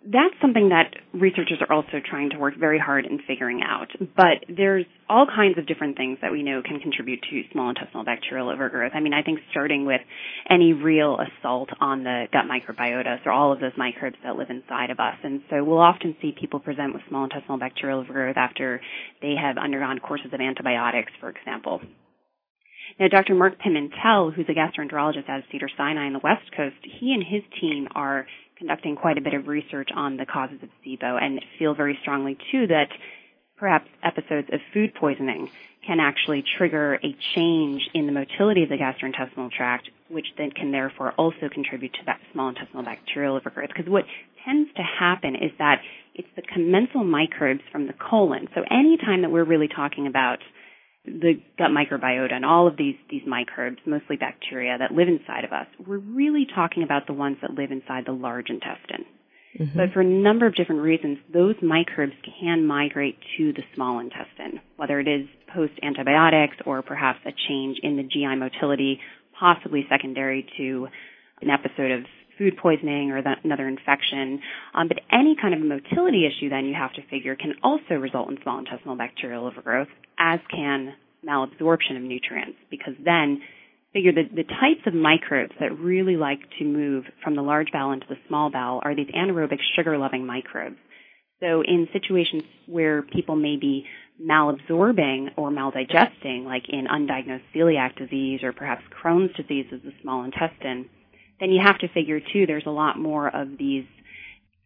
That's 0.06 0.36
something 0.42 0.70
that 0.70 0.96
researchers 1.14 1.60
are 1.62 1.74
also 1.74 2.02
trying 2.04 2.32
to 2.32 2.38
work 2.38 2.56
very 2.60 2.78
hard 2.78 3.06
in 3.06 3.20
figuring 3.26 3.62
out. 3.64 3.88
But 4.18 4.44
there's 4.50 4.86
all 5.10 5.26
kinds 5.26 5.58
of 5.58 5.66
different 5.66 5.96
things 5.96 6.18
that 6.22 6.32
we 6.32 6.44
know 6.44 6.62
can 6.62 6.82
contribute 6.82 7.22
to 7.30 7.42
small 7.54 7.70
intestinal 7.70 8.04
bacterial 8.04 8.50
overgrowth. 8.50 8.92
I 8.94 9.00
mean, 9.00 9.14
I 9.14 9.24
think 9.24 9.40
starting 9.52 9.86
with 9.86 10.02
any 10.50 10.74
real 10.74 11.18
assault 11.20 11.70
on 11.80 12.04
the 12.04 12.26
gut 12.34 12.44
microbiota, 12.52 13.24
so 13.24 13.32
all 13.32 13.54
of 13.54 13.62
those 13.62 13.72
microbes 13.78 14.18
that 14.26 14.36
live 14.36 14.50
inside 14.50 14.90
of 14.90 15.00
us. 15.00 15.16
And 15.24 15.42
so 15.50 15.64
we'll 15.64 15.80
often 15.80 16.18
see 16.22 16.36
people 16.38 16.60
present 16.60 16.94
with 16.94 17.04
small 17.08 17.24
intestinal 17.24 17.58
bacterial 17.58 18.02
overgrowth 18.02 18.38
after 18.38 18.82
they 19.22 19.36
have 19.42 19.58
undergone 19.58 20.00
courses 20.00 20.34
of 20.34 20.42
antibiotics, 20.42 21.14
for 21.22 21.30
example. 21.30 21.80
Now, 23.00 23.08
Dr. 23.08 23.34
Mark 23.34 23.56
Pimentel, 23.60 24.34
who's 24.34 24.46
a 24.50 24.54
gastroenterologist 24.54 25.28
at 25.28 25.44
Cedar 25.52 25.70
Sinai 25.78 26.06
on 26.08 26.14
the 26.14 26.20
West 26.20 26.52
Coast, 26.56 26.76
he 26.84 27.14
and 27.14 27.24
his 27.24 27.42
team 27.60 27.88
are 27.96 28.28
conducting 28.64 28.96
quite 28.96 29.18
a 29.18 29.22
bit 29.22 29.34
of 29.34 29.48
research 29.48 29.90
on 29.94 30.16
the 30.16 30.26
causes 30.26 30.58
of 30.64 30.70
SIBO 30.86 31.22
and 31.22 31.44
feel 31.60 31.76
very 31.76 32.00
strongly 32.02 32.38
too 32.50 32.66
that 32.68 32.88
perhaps 33.58 33.90
episodes 34.02 34.48
of 34.54 34.62
food 34.74 34.94
poisoning 34.96 35.50
can 35.86 36.00
actually 36.00 36.46
trigger 36.58 36.94
a 37.04 37.14
change 37.36 37.82
in 37.94 38.06
the 38.06 38.14
motility 38.14 38.64
of 38.64 38.70
the 38.70 38.78
gastrointestinal 38.78 39.52
tract, 39.52 39.90
which 40.08 40.28
then 40.38 40.50
can 40.50 40.72
therefore 40.72 41.12
also 41.18 41.50
contribute 41.52 41.92
to 41.92 42.00
that 42.06 42.22
small 42.32 42.48
intestinal 42.48 42.84
bacterial 42.84 43.36
overgrowth. 43.36 43.68
Because 43.68 43.92
what 43.92 44.06
tends 44.46 44.70
to 44.76 44.82
happen 44.82 45.36
is 45.36 45.52
that 45.60 45.82
it's 46.16 46.28
the 46.38 46.42
commensal 46.42 47.04
microbes 47.04 47.62
from 47.70 47.88
the 47.88 47.94
colon. 47.94 48.48
So 48.56 48.62
anytime 48.72 49.24
that 49.24 49.32
we're 49.32 49.44
really 49.44 49.68
talking 49.68 50.08
about 50.08 50.40
the 51.06 51.34
gut 51.58 51.72
microbiota 51.72 52.34
and 52.34 52.46
all 52.46 52.68
of 52.68 52.78
these, 52.78 52.96
these 53.10 53.24
microbes, 53.28 53.78
mostly 53.86 54.16
bacteria 54.16 54.78
that 54.78 54.92
live 54.92 55.08
inside 55.08 55.44
of 55.44 55.52
us, 55.52 55.68
we're 55.86 55.98
really 55.98 56.48
talking 56.56 56.84
about 56.84 57.08
the 57.08 57.14
ones 57.14 57.38
that 57.42 57.52
live 57.52 57.72
inside 57.72 58.06
the 58.06 58.14
large 58.14 58.50
intestine. 58.50 59.06
Mm-hmm. 59.60 59.78
But 59.78 59.94
for 59.94 60.02
a 60.02 60.06
number 60.06 60.48
of 60.48 60.56
different 60.56 60.82
reasons, 60.82 61.20
those 61.32 61.56
microbes 61.62 62.14
can 62.40 62.66
migrate 62.66 63.18
to 63.38 63.54
the 63.54 63.62
small 63.76 64.00
intestine, 64.00 64.62
whether 64.78 65.00
it 65.00 65.08
is 65.08 65.28
post 65.54 65.74
antibiotics 65.84 66.58
or 66.66 66.82
perhaps 66.82 67.20
a 67.26 67.32
change 67.48 67.78
in 67.84 67.98
the 67.98 68.04
GI 68.04 68.36
motility, 68.36 69.00
possibly 69.38 69.86
secondary 69.90 70.48
to 70.58 70.88
an 71.42 71.50
episode 71.50 71.92
of 71.92 72.06
food 72.38 72.58
poisoning 72.58 73.12
or 73.12 73.22
that, 73.22 73.44
another 73.44 73.68
infection. 73.68 74.42
Um, 74.74 74.88
but 74.88 75.00
any 75.12 75.36
kind 75.40 75.54
of 75.54 75.62
motility 75.62 76.26
issue 76.26 76.50
then 76.50 76.66
you 76.66 76.74
have 76.74 76.94
to 76.94 77.02
figure 77.10 77.36
can 77.36 77.54
also 77.64 77.96
result 77.96 78.30
in 78.30 78.38
small 78.44 78.60
intestinal 78.60 78.96
bacterial 78.96 79.46
overgrowth, 79.46 79.90
as 80.18 80.40
can 80.50 80.94
malabsorption 81.28 81.96
of 81.96 82.04
nutrients, 82.04 82.58
because 82.70 82.94
then 83.04 83.42
figure 83.94 84.12
the 84.12 84.44
types 84.44 84.82
of 84.88 84.94
microbes 84.94 85.54
that 85.60 85.78
really 85.80 86.18
like 86.18 86.40
to 86.58 86.66
move 86.66 87.06
from 87.24 87.36
the 87.36 87.42
large 87.42 87.72
bowel 87.72 87.92
into 87.92 88.08
the 88.10 88.18
small 88.28 88.50
bowel 88.50 88.82
are 88.84 88.96
these 88.96 89.08
anaerobic 89.16 89.60
sugar-loving 89.76 90.26
microbes. 90.26 90.78
So 91.40 91.62
in 91.62 91.88
situations 91.94 92.44
where 92.68 93.04
people 93.04 93.36
may 93.36 93.58
be 93.58 93.86
malabsorbing 94.22 95.32
or 95.36 95.52
maldigesting, 95.52 96.46
like 96.46 96.64
in 96.70 96.88
undiagnosed 96.88 97.44
celiac 97.56 97.96
disease 97.98 98.42
or 98.44 98.54
perhaps 98.54 98.84
Crohn's 98.92 99.36
disease 99.36 99.66
of 99.72 99.84
the 99.84 99.92
small 100.02 100.24
intestine, 100.24 100.90
then 101.44 101.52
you 101.52 101.62
have 101.62 101.78
to 101.80 101.90
figure 101.90 102.22
too 102.22 102.46
there's 102.48 102.66
a 102.66 102.72
lot 102.72 102.98
more 102.98 103.28
of 103.28 103.58
these 103.58 103.86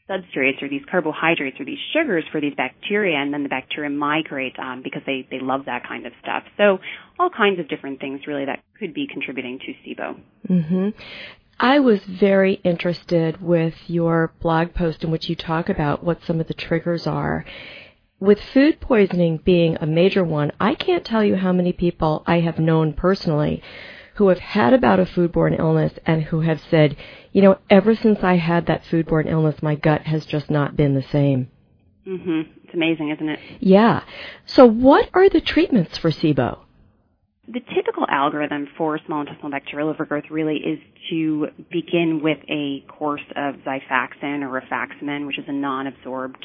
substrates 0.09 0.61
or 0.61 0.69
these 0.69 0.83
carbohydrates 0.89 1.59
or 1.59 1.65
these 1.65 1.79
sugars 1.93 2.23
for 2.31 2.39
these 2.39 2.53
bacteria 2.55 3.17
and 3.17 3.33
then 3.33 3.43
the 3.43 3.49
bacteria 3.49 3.89
migrate 3.89 4.57
um, 4.59 4.81
because 4.83 5.01
they, 5.05 5.27
they 5.29 5.39
love 5.39 5.65
that 5.65 5.85
kind 5.87 6.05
of 6.05 6.13
stuff. 6.21 6.43
So 6.55 6.79
all 7.19 7.29
kinds 7.29 7.59
of 7.59 7.67
different 7.67 7.99
things 7.99 8.21
really 8.25 8.45
that 8.45 8.63
could 8.79 8.93
be 8.93 9.07
contributing 9.11 9.59
to 9.59 9.73
SIBO. 9.83 10.19
Mm-hmm. 10.49 10.89
I 11.59 11.79
was 11.79 11.99
very 12.03 12.53
interested 12.63 13.41
with 13.41 13.73
your 13.87 14.31
blog 14.39 14.73
post 14.73 15.03
in 15.03 15.11
which 15.11 15.27
you 15.27 15.35
talk 15.35 15.69
about 15.69 16.03
what 16.03 16.23
some 16.23 16.39
of 16.39 16.47
the 16.47 16.53
triggers 16.53 17.07
are. 17.07 17.43
With 18.19 18.39
food 18.53 18.79
poisoning 18.79 19.37
being 19.43 19.77
a 19.81 19.85
major 19.85 20.23
one, 20.23 20.51
I 20.59 20.75
can't 20.75 21.05
tell 21.05 21.23
you 21.23 21.35
how 21.35 21.51
many 21.51 21.73
people 21.73 22.23
I 22.25 22.39
have 22.39 22.59
known 22.59 22.93
personally 22.93 23.61
who 24.17 24.29
have 24.29 24.39
had 24.39 24.73
about 24.73 24.99
a 24.99 25.05
foodborne 25.05 25.57
illness 25.57 25.93
and 26.05 26.23
who 26.23 26.41
have 26.41 26.59
said, 26.71 26.97
you 27.31 27.41
know, 27.41 27.57
ever 27.69 27.95
since 27.95 28.19
I 28.23 28.35
had 28.35 28.65
that 28.65 28.83
foodborne 28.89 29.29
illness, 29.29 29.61
my 29.61 29.75
gut 29.75 30.01
has 30.01 30.25
just 30.25 30.49
not 30.49 30.75
been 30.75 30.95
the 30.95 31.03
same. 31.03 31.49
Mhm. 32.05 32.47
It's 32.63 32.73
amazing, 32.73 33.09
isn't 33.09 33.29
it? 33.29 33.39
Yeah. 33.59 34.01
So 34.45 34.65
what 34.65 35.09
are 35.13 35.29
the 35.29 35.41
treatments 35.41 35.97
for 35.99 36.09
SIBO? 36.09 36.59
The 37.47 37.59
typical 37.75 38.05
algorithm 38.09 38.67
for 38.75 38.99
small 39.05 39.21
intestinal 39.21 39.51
bacterial 39.51 39.89
overgrowth 39.89 40.31
really 40.31 40.57
is 40.57 40.79
to 41.11 41.49
begin 41.69 42.21
with 42.23 42.39
a 42.49 42.81
course 42.87 43.23
of 43.35 43.55
Xifaxan 43.57 44.41
or 44.41 44.49
rifaximin, 44.49 45.27
which 45.27 45.37
is 45.37 45.45
a 45.47 45.53
non-absorbed 45.53 46.43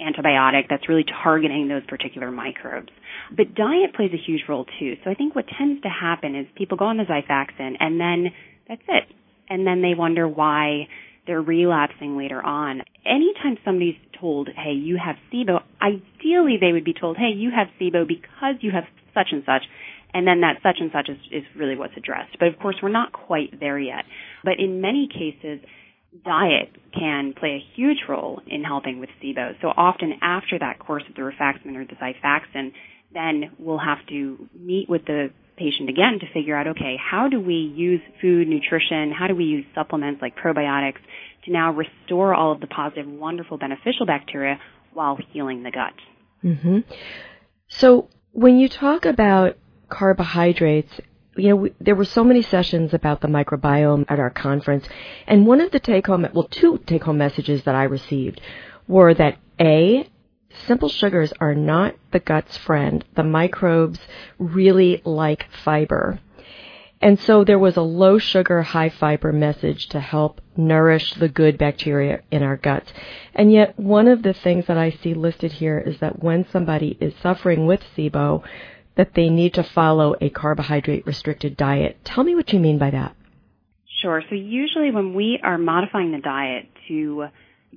antibiotic 0.00 0.68
that's 0.68 0.88
really 0.88 1.04
targeting 1.22 1.68
those 1.68 1.84
particular 1.86 2.30
microbes. 2.30 2.90
But 3.34 3.54
diet 3.54 3.94
plays 3.94 4.10
a 4.12 4.22
huge 4.24 4.42
role 4.48 4.66
too. 4.78 4.94
So 5.04 5.10
I 5.10 5.14
think 5.14 5.34
what 5.34 5.46
tends 5.58 5.82
to 5.82 5.88
happen 5.88 6.36
is 6.36 6.46
people 6.54 6.76
go 6.76 6.86
on 6.86 6.96
the 6.96 7.04
Xifaxan 7.04 7.76
and 7.80 8.00
then 8.00 8.26
that's 8.68 8.82
it. 8.88 9.04
And 9.48 9.66
then 9.66 9.82
they 9.82 9.94
wonder 9.94 10.28
why 10.28 10.88
they're 11.26 11.42
relapsing 11.42 12.16
later 12.16 12.44
on. 12.44 12.82
Anytime 13.04 13.58
somebody's 13.64 13.96
told, 14.20 14.48
hey, 14.48 14.72
you 14.72 14.98
have 15.02 15.16
SIBO, 15.32 15.60
ideally 15.80 16.56
they 16.60 16.72
would 16.72 16.84
be 16.84 16.94
told, 16.94 17.16
hey, 17.16 17.32
you 17.34 17.50
have 17.50 17.68
SIBO 17.80 18.06
because 18.06 18.56
you 18.60 18.70
have 18.72 18.84
such 19.14 19.28
and 19.32 19.42
such. 19.44 19.62
And 20.14 20.26
then 20.26 20.40
that 20.40 20.58
such 20.62 20.76
and 20.80 20.90
such 20.92 21.08
is, 21.08 21.18
is 21.30 21.42
really 21.56 21.76
what's 21.76 21.96
addressed. 21.96 22.38
But 22.38 22.48
of 22.48 22.58
course, 22.58 22.76
we're 22.82 22.88
not 22.88 23.12
quite 23.12 23.58
there 23.60 23.78
yet. 23.78 24.04
But 24.44 24.54
in 24.58 24.80
many 24.80 25.08
cases, 25.12 25.60
diet 26.24 26.70
can 26.92 27.34
play 27.34 27.50
a 27.50 27.76
huge 27.76 27.98
role 28.08 28.40
in 28.46 28.64
helping 28.64 29.00
with 29.00 29.10
SIBO. 29.22 29.60
So 29.60 29.68
often 29.68 30.14
after 30.22 30.58
that 30.58 30.78
course 30.78 31.04
of 31.08 31.14
the 31.14 31.22
rifaximin 31.22 31.76
or 31.76 31.84
the 31.84 31.94
Xifaxan, 31.94 32.72
then 33.12 33.50
we'll 33.58 33.78
have 33.78 34.06
to 34.08 34.48
meet 34.58 34.88
with 34.88 35.04
the 35.06 35.30
patient 35.56 35.88
again 35.88 36.18
to 36.20 36.26
figure 36.32 36.56
out, 36.56 36.66
okay, 36.68 36.96
how 36.98 37.28
do 37.28 37.40
we 37.40 37.54
use 37.54 38.00
food, 38.20 38.46
nutrition, 38.48 39.12
how 39.12 39.26
do 39.26 39.34
we 39.34 39.44
use 39.44 39.64
supplements 39.74 40.20
like 40.20 40.36
probiotics 40.36 41.00
to 41.44 41.52
now 41.52 41.72
restore 41.72 42.34
all 42.34 42.52
of 42.52 42.60
the 42.60 42.66
positive, 42.66 43.06
wonderful, 43.06 43.56
beneficial 43.56 44.06
bacteria 44.06 44.58
while 44.92 45.18
healing 45.32 45.62
the 45.62 45.70
gut? 45.70 45.94
Mm-hmm. 46.44 46.78
So 47.68 48.08
when 48.32 48.58
you 48.58 48.68
talk 48.68 49.06
about 49.06 49.56
carbohydrates, 49.88 51.00
you 51.36 51.50
know, 51.50 51.56
we, 51.56 51.74
there 51.80 51.94
were 51.94 52.04
so 52.04 52.24
many 52.24 52.42
sessions 52.42 52.94
about 52.94 53.20
the 53.20 53.28
microbiome 53.28 54.04
at 54.08 54.18
our 54.18 54.30
conference, 54.30 54.86
and 55.26 55.46
one 55.46 55.60
of 55.60 55.70
the 55.70 55.80
take-home, 55.80 56.26
well, 56.32 56.48
two 56.48 56.78
take-home 56.86 57.18
messages 57.18 57.64
that 57.64 57.74
I 57.74 57.84
received 57.84 58.40
were 58.88 59.14
that 59.14 59.38
A, 59.60 60.08
simple 60.66 60.88
sugars 60.88 61.32
are 61.40 61.54
not 61.54 61.94
the 62.12 62.20
gut's 62.20 62.56
friend. 62.56 63.04
The 63.14 63.24
microbes 63.24 64.00
really 64.38 65.02
like 65.04 65.46
fiber. 65.64 66.20
And 67.00 67.20
so 67.20 67.44
there 67.44 67.58
was 67.58 67.76
a 67.76 67.82
low 67.82 68.18
sugar, 68.18 68.62
high 68.62 68.88
fiber 68.88 69.30
message 69.32 69.88
to 69.88 70.00
help 70.00 70.40
nourish 70.56 71.12
the 71.14 71.28
good 71.28 71.58
bacteria 71.58 72.22
in 72.30 72.42
our 72.42 72.56
guts. 72.56 72.90
And 73.34 73.52
yet 73.52 73.78
one 73.78 74.08
of 74.08 74.22
the 74.22 74.32
things 74.32 74.66
that 74.66 74.78
I 74.78 74.90
see 74.90 75.12
listed 75.12 75.52
here 75.52 75.78
is 75.78 75.98
that 76.00 76.22
when 76.22 76.48
somebody 76.50 76.96
is 76.98 77.12
suffering 77.22 77.66
with 77.66 77.82
SIBO, 77.96 78.42
that 78.96 79.14
they 79.14 79.28
need 79.28 79.54
to 79.54 79.62
follow 79.62 80.14
a 80.20 80.30
carbohydrate 80.30 81.06
restricted 81.06 81.56
diet. 81.56 81.98
Tell 82.04 82.24
me 82.24 82.34
what 82.34 82.52
you 82.52 82.58
mean 82.58 82.78
by 82.78 82.90
that. 82.90 83.14
Sure. 84.02 84.22
So 84.28 84.34
usually 84.34 84.90
when 84.90 85.14
we 85.14 85.38
are 85.42 85.58
modifying 85.58 86.12
the 86.12 86.20
diet 86.20 86.66
to 86.88 87.26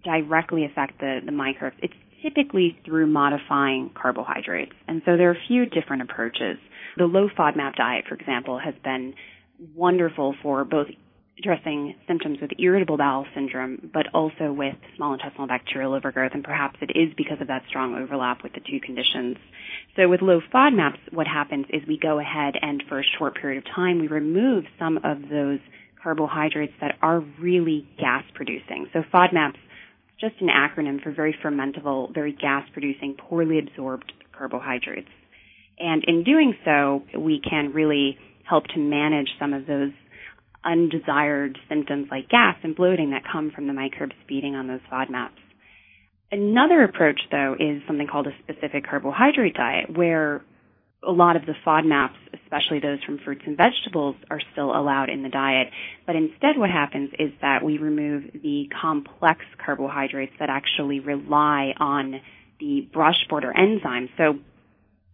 directly 0.03 0.65
affect 0.65 0.99
the, 0.99 1.19
the 1.25 1.31
microbes, 1.31 1.75
it's 1.81 1.93
typically 2.21 2.77
through 2.85 3.07
modifying 3.07 3.91
carbohydrates. 3.93 4.73
And 4.87 5.01
so 5.05 5.17
there 5.17 5.29
are 5.29 5.33
a 5.33 5.47
few 5.47 5.65
different 5.65 6.01
approaches. 6.01 6.57
The 6.97 7.05
low 7.05 7.29
FODMAP 7.37 7.75
diet, 7.75 8.05
for 8.07 8.15
example, 8.15 8.59
has 8.59 8.73
been 8.83 9.13
wonderful 9.75 10.35
for 10.41 10.65
both 10.65 10.87
addressing 11.39 11.95
symptoms 12.07 12.39
with 12.41 12.51
irritable 12.59 12.97
bowel 12.97 13.25
syndrome, 13.33 13.89
but 13.93 14.07
also 14.13 14.51
with 14.51 14.75
small 14.95 15.13
intestinal 15.13 15.47
bacterial 15.47 15.93
overgrowth, 15.93 16.31
and 16.33 16.43
perhaps 16.43 16.77
it 16.81 16.91
is 16.95 17.13
because 17.15 17.39
of 17.41 17.47
that 17.47 17.63
strong 17.67 17.95
overlap 17.95 18.43
with 18.43 18.53
the 18.53 18.59
two 18.59 18.79
conditions. 18.79 19.37
So 19.95 20.07
with 20.07 20.21
low 20.21 20.41
FODMAPs, 20.53 21.11
what 21.11 21.27
happens 21.27 21.65
is 21.69 21.81
we 21.87 21.97
go 21.97 22.19
ahead 22.19 22.55
and 22.61 22.83
for 22.87 22.99
a 22.99 23.03
short 23.17 23.35
period 23.35 23.57
of 23.57 23.73
time, 23.73 23.99
we 23.99 24.07
remove 24.07 24.65
some 24.77 24.97
of 24.97 25.21
those 25.29 25.59
carbohydrates 26.03 26.73
that 26.81 26.95
are 27.01 27.19
really 27.39 27.87
gas 27.97 28.23
producing. 28.33 28.87
So 28.93 29.03
FODMAPs 29.13 29.57
just 30.19 30.35
an 30.41 30.49
acronym 30.49 31.01
for 31.01 31.11
very 31.11 31.35
fermentable, 31.43 32.13
very 32.13 32.33
gas 32.33 32.67
producing, 32.73 33.15
poorly 33.17 33.59
absorbed 33.59 34.11
carbohydrates. 34.37 35.07
And 35.79 36.03
in 36.05 36.23
doing 36.23 36.55
so, 36.65 37.03
we 37.17 37.39
can 37.39 37.71
really 37.73 38.17
help 38.43 38.65
to 38.67 38.79
manage 38.79 39.29
some 39.39 39.53
of 39.53 39.65
those 39.65 39.91
undesired 40.69 41.57
symptoms 41.67 42.07
like 42.11 42.29
gas 42.29 42.55
and 42.63 42.75
bloating 42.75 43.11
that 43.11 43.23
come 43.29 43.51
from 43.53 43.67
the 43.67 43.73
microbes 43.73 44.13
feeding 44.27 44.55
on 44.55 44.67
those 44.67 44.81
FODMAPs. 44.91 45.31
Another 46.31 46.83
approach, 46.83 47.19
though, 47.31 47.55
is 47.59 47.81
something 47.87 48.07
called 48.07 48.27
a 48.27 48.35
specific 48.43 48.87
carbohydrate 48.87 49.55
diet, 49.55 49.97
where 49.97 50.43
a 51.07 51.11
lot 51.11 51.35
of 51.35 51.45
the 51.45 51.53
FODMAPs, 51.65 52.17
especially 52.43 52.79
those 52.79 53.03
from 53.03 53.19
fruits 53.23 53.41
and 53.45 53.57
vegetables, 53.57 54.15
are 54.29 54.41
still 54.51 54.69
allowed 54.69 55.09
in 55.09 55.23
the 55.23 55.29
diet. 55.29 55.67
But 56.05 56.15
instead 56.15 56.57
what 56.57 56.69
happens 56.69 57.11
is 57.17 57.31
that 57.41 57.63
we 57.63 57.77
remove 57.77 58.25
the 58.33 58.69
complex 58.79 59.41
carbohydrates 59.63 60.33
that 60.39 60.49
actually 60.49 60.99
rely 60.99 61.73
on 61.79 62.21
the 62.59 62.87
brush 62.93 63.25
border 63.29 63.53
enzymes. 63.57 64.09
So 64.17 64.37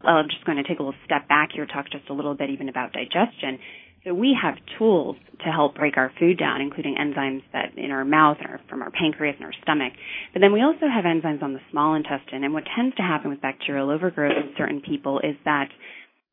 I'm 0.05 0.27
just 0.29 0.43
going 0.45 0.57
to 0.57 0.63
take 0.63 0.79
a 0.79 0.83
little 0.83 0.99
step 1.05 1.27
back 1.29 1.49
here, 1.53 1.65
talk 1.65 1.85
just 1.91 2.09
a 2.09 2.13
little 2.13 2.33
bit 2.35 2.49
even 2.49 2.67
about 2.67 2.91
digestion. 2.91 3.59
So 4.05 4.13
we 4.13 4.37
have 4.39 4.53
tools 4.77 5.15
to 5.43 5.51
help 5.51 5.75
break 5.75 5.97
our 5.97 6.11
food 6.19 6.37
down, 6.37 6.61
including 6.61 6.95
enzymes 6.95 7.41
that 7.53 7.75
in 7.75 7.89
our 7.89 8.05
mouth 8.05 8.37
or 8.47 8.61
from 8.69 8.83
our 8.83 8.91
pancreas 8.91 9.35
and 9.37 9.45
our 9.45 9.53
stomach. 9.63 9.93
But 10.31 10.41
then 10.41 10.53
we 10.53 10.61
also 10.61 10.85
have 10.85 11.05
enzymes 11.05 11.41
on 11.41 11.53
the 11.53 11.59
small 11.71 11.95
intestine. 11.95 12.43
And 12.43 12.53
what 12.53 12.65
tends 12.75 12.95
to 12.97 13.01
happen 13.01 13.31
with 13.31 13.41
bacterial 13.41 13.89
overgrowth 13.89 14.37
in 14.37 14.53
certain 14.57 14.81
people 14.81 15.19
is 15.19 15.35
that 15.45 15.69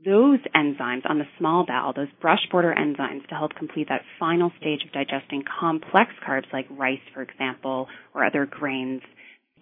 those 0.05 0.39
enzymes 0.55 1.09
on 1.09 1.17
the 1.17 1.25
small 1.39 1.65
bowel, 1.65 1.93
those 1.93 2.13
brush 2.21 2.45
border 2.51 2.75
enzymes 2.77 3.27
to 3.29 3.35
help 3.35 3.55
complete 3.55 3.87
that 3.89 4.01
final 4.19 4.51
stage 4.59 4.81
of 4.85 4.91
digesting 4.91 5.43
complex 5.59 6.11
carbs 6.27 6.51
like 6.53 6.67
rice, 6.69 7.01
for 7.11 7.23
example, 7.23 7.87
or 8.13 8.23
other 8.23 8.45
grains, 8.45 9.01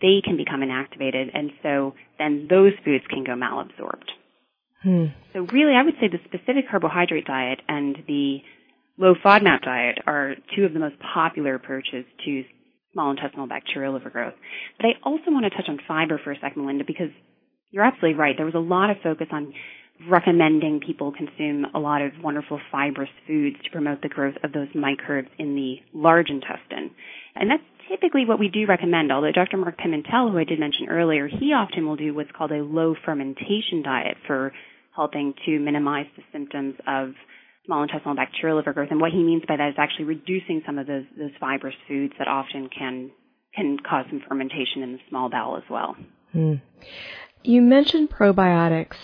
they 0.02 0.20
can 0.22 0.36
become 0.36 0.60
inactivated. 0.60 1.30
And 1.34 1.52
so 1.64 1.94
then 2.18 2.48
those 2.50 2.74
foods 2.84 3.06
can 3.10 3.24
go 3.24 3.34
malabsorbed. 3.34 4.10
Hmm. 4.84 5.06
So 5.34 5.42
really, 5.42 5.74
I 5.74 5.84
would 5.84 5.96
say 6.00 6.08
the 6.08 6.20
specific 6.26 6.70
carbohydrate 6.70 7.26
diet 7.26 7.62
and 7.68 7.98
the 8.08 8.40
low 8.98 9.14
FODMAP 9.24 9.62
diet 9.62 10.00
are 10.08 10.36
two 10.56 10.66
of 10.66 10.74
the 10.74 10.80
most 10.80 10.96
popular 11.14 11.56
approaches 11.56 12.06
to 12.26 12.44
small 12.94 13.12
intestinal 13.12 13.48
bacterial 13.48 13.96
overgrowth. 13.96 14.34
But 14.78 14.88
I 14.88 14.90
also 15.04 15.26
want 15.28 15.46
to 15.46 15.50
touch 15.50 15.70
on 15.70 15.80
fiber 15.88 16.20
for 16.24 16.32
a 16.32 16.40
second, 16.40 16.66
Linda, 16.66 16.84
because 16.86 17.10
you're 17.70 17.84
absolutely 17.84 18.20
right. 18.20 18.36
There 18.36 18.46
was 18.46 18.56
a 18.56 18.60
lot 18.60 18.90
of 18.90 18.98
focus 19.04 19.28
on 19.32 19.54
recommending 20.10 20.82
people 20.86 21.12
consume 21.12 21.66
a 21.76 21.80
lot 21.80 22.02
of 22.02 22.12
wonderful 22.24 22.60
fibrous 22.72 23.10
foods 23.28 23.58
to 23.64 23.70
promote 23.72 24.02
the 24.02 24.10
growth 24.10 24.36
of 24.44 24.52
those 24.52 24.68
microbes 24.74 25.30
in 25.38 25.56
the 25.56 25.76
large 25.94 26.30
intestine. 26.30 26.92
And 27.36 27.50
that's 27.50 27.64
typically 27.88 28.26
what 28.26 28.40
we 28.40 28.50
do 28.50 28.66
recommend, 28.66 29.12
although 29.12 29.32
Dr. 29.32 29.58
Mark 29.58 29.78
Pimentel, 29.78 30.32
who 30.32 30.40
I 30.40 30.44
did 30.44 30.60
mention 30.60 30.90
earlier, 30.90 31.28
he 31.28 31.54
often 31.54 31.86
will 31.86 31.96
do 31.96 32.14
what's 32.14 32.32
called 32.36 32.52
a 32.52 32.64
low 32.64 32.96
fermentation 33.06 33.84
diet 33.84 34.18
for 34.26 34.52
helping 34.96 35.34
to 35.46 35.60
minimize 35.60 36.08
the 36.16 36.24
symptoms 36.32 36.76
of 36.88 37.14
small 37.66 37.84
intestinal 37.84 38.16
bacterial 38.16 38.58
overgrowth. 38.58 38.90
And 38.92 39.00
what 39.00 39.12
he 39.12 39.24
means 39.24 39.44
by 39.48 39.58
that 39.58 39.70
is 39.70 39.76
actually 39.78 40.06
reducing 40.06 40.62
some 40.66 40.78
of 40.78 40.88
those, 40.88 41.06
those 41.18 41.32
fibrous 41.40 41.76
foods 41.88 42.14
that 42.20 42.28
often 42.28 42.70
can 42.70 43.12
can 43.56 43.78
cause 43.80 44.06
some 44.10 44.22
fermentation 44.28 44.82
in 44.82 44.94
the 44.94 45.00
small 45.10 45.30
bowel 45.30 45.58
as 45.58 45.64
well. 45.70 45.96
Hmm. 46.32 46.56
You 47.44 47.62
mentioned 47.62 48.10
probiotics. 48.10 48.96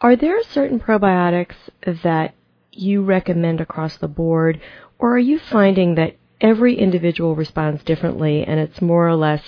Are 0.00 0.14
there 0.14 0.42
certain 0.44 0.78
probiotics 0.78 1.56
that 2.04 2.34
you 2.70 3.02
recommend 3.02 3.60
across 3.60 3.96
the 3.96 4.08
board, 4.08 4.60
or 4.98 5.14
are 5.14 5.18
you 5.18 5.38
finding 5.38 5.96
that 5.96 6.16
every 6.40 6.76
individual 6.76 7.34
responds 7.34 7.82
differently 7.82 8.44
and 8.44 8.60
it's 8.60 8.82
more 8.82 9.08
or 9.08 9.16
less 9.16 9.42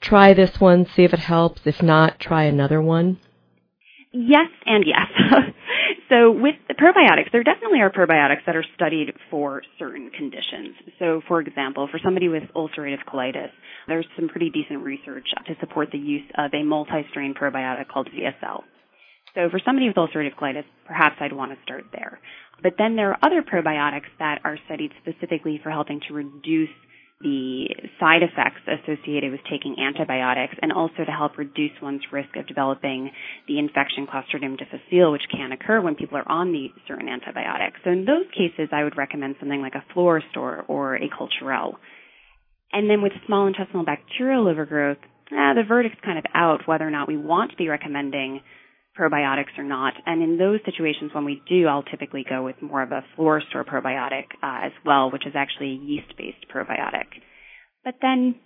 try 0.00 0.34
this 0.34 0.60
one, 0.60 0.86
see 0.86 1.04
if 1.04 1.14
it 1.14 1.20
helps, 1.20 1.62
if 1.64 1.82
not, 1.82 2.20
try 2.20 2.44
another 2.44 2.80
one? 2.80 3.18
Yes 4.16 4.46
and 4.64 4.84
yes. 4.86 5.10
so 6.08 6.30
with 6.30 6.54
the 6.68 6.74
probiotics, 6.74 7.32
there 7.32 7.42
definitely 7.42 7.80
are 7.80 7.90
probiotics 7.90 8.46
that 8.46 8.54
are 8.54 8.64
studied 8.76 9.12
for 9.28 9.62
certain 9.76 10.10
conditions. 10.16 10.76
So 11.00 11.20
for 11.26 11.40
example, 11.40 11.88
for 11.90 11.98
somebody 11.98 12.28
with 12.28 12.44
ulcerative 12.54 13.04
colitis, 13.12 13.50
there's 13.88 14.06
some 14.14 14.28
pretty 14.28 14.50
decent 14.50 14.84
research 14.84 15.26
to 15.48 15.54
support 15.58 15.88
the 15.90 15.98
use 15.98 16.22
of 16.38 16.54
a 16.54 16.62
multi-strain 16.62 17.34
probiotic 17.34 17.88
called 17.88 18.08
VSL. 18.08 18.62
So 19.34 19.50
for 19.50 19.60
somebody 19.64 19.88
with 19.88 19.96
ulcerative 19.96 20.36
colitis, 20.36 20.64
perhaps 20.86 21.16
I'd 21.18 21.32
want 21.32 21.50
to 21.50 21.58
start 21.64 21.86
there. 21.92 22.20
But 22.62 22.74
then 22.78 22.94
there 22.94 23.10
are 23.10 23.18
other 23.20 23.42
probiotics 23.42 24.14
that 24.20 24.38
are 24.44 24.58
studied 24.66 24.92
specifically 25.02 25.58
for 25.60 25.70
helping 25.70 26.00
to 26.06 26.14
reduce 26.14 26.70
the 27.24 27.66
side 27.98 28.22
effects 28.22 28.60
associated 28.68 29.32
with 29.32 29.40
taking 29.50 29.76
antibiotics 29.80 30.54
and 30.60 30.70
also 30.70 31.04
to 31.04 31.10
help 31.10 31.38
reduce 31.38 31.72
one's 31.80 32.02
risk 32.12 32.36
of 32.36 32.46
developing 32.46 33.10
the 33.48 33.58
infection 33.58 34.06
Clostridium 34.06 34.58
difficile, 34.58 35.10
which 35.10 35.24
can 35.32 35.50
occur 35.50 35.80
when 35.80 35.96
people 35.96 36.18
are 36.18 36.28
on 36.28 36.52
the 36.52 36.68
certain 36.86 37.08
antibiotics. 37.08 37.80
So 37.82 37.90
in 37.90 38.04
those 38.04 38.28
cases, 38.36 38.68
I 38.72 38.84
would 38.84 38.98
recommend 38.98 39.36
something 39.40 39.62
like 39.62 39.74
a 39.74 39.84
Florastor 39.96 40.64
or 40.68 40.96
a 40.96 41.08
Culturelle. 41.08 41.76
And 42.72 42.90
then 42.90 43.00
with 43.00 43.12
small 43.26 43.46
intestinal 43.46 43.86
bacterial 43.86 44.46
overgrowth, 44.46 44.98
eh, 45.32 45.54
the 45.54 45.64
verdict's 45.66 46.00
kind 46.04 46.18
of 46.18 46.24
out 46.34 46.68
whether 46.68 46.86
or 46.86 46.90
not 46.90 47.08
we 47.08 47.16
want 47.16 47.52
to 47.52 47.56
be 47.56 47.68
recommending 47.68 48.42
probiotics 48.98 49.58
or 49.58 49.64
not. 49.64 49.94
And 50.06 50.22
in 50.22 50.38
those 50.38 50.60
situations 50.64 51.10
when 51.12 51.24
we 51.24 51.42
do, 51.48 51.66
I'll 51.66 51.82
typically 51.82 52.24
go 52.28 52.42
with 52.44 52.56
more 52.62 52.82
of 52.82 52.92
a 52.92 53.04
Florastor 53.16 53.64
probiotic 53.64 54.24
uh, 54.42 54.66
as 54.66 54.72
well, 54.84 55.10
which 55.10 55.26
is 55.26 55.32
actually 55.34 55.70
a 55.70 55.84
yeast-based 55.84 56.46
probiotic. 56.54 57.06
But 57.84 57.94
then 58.00 58.36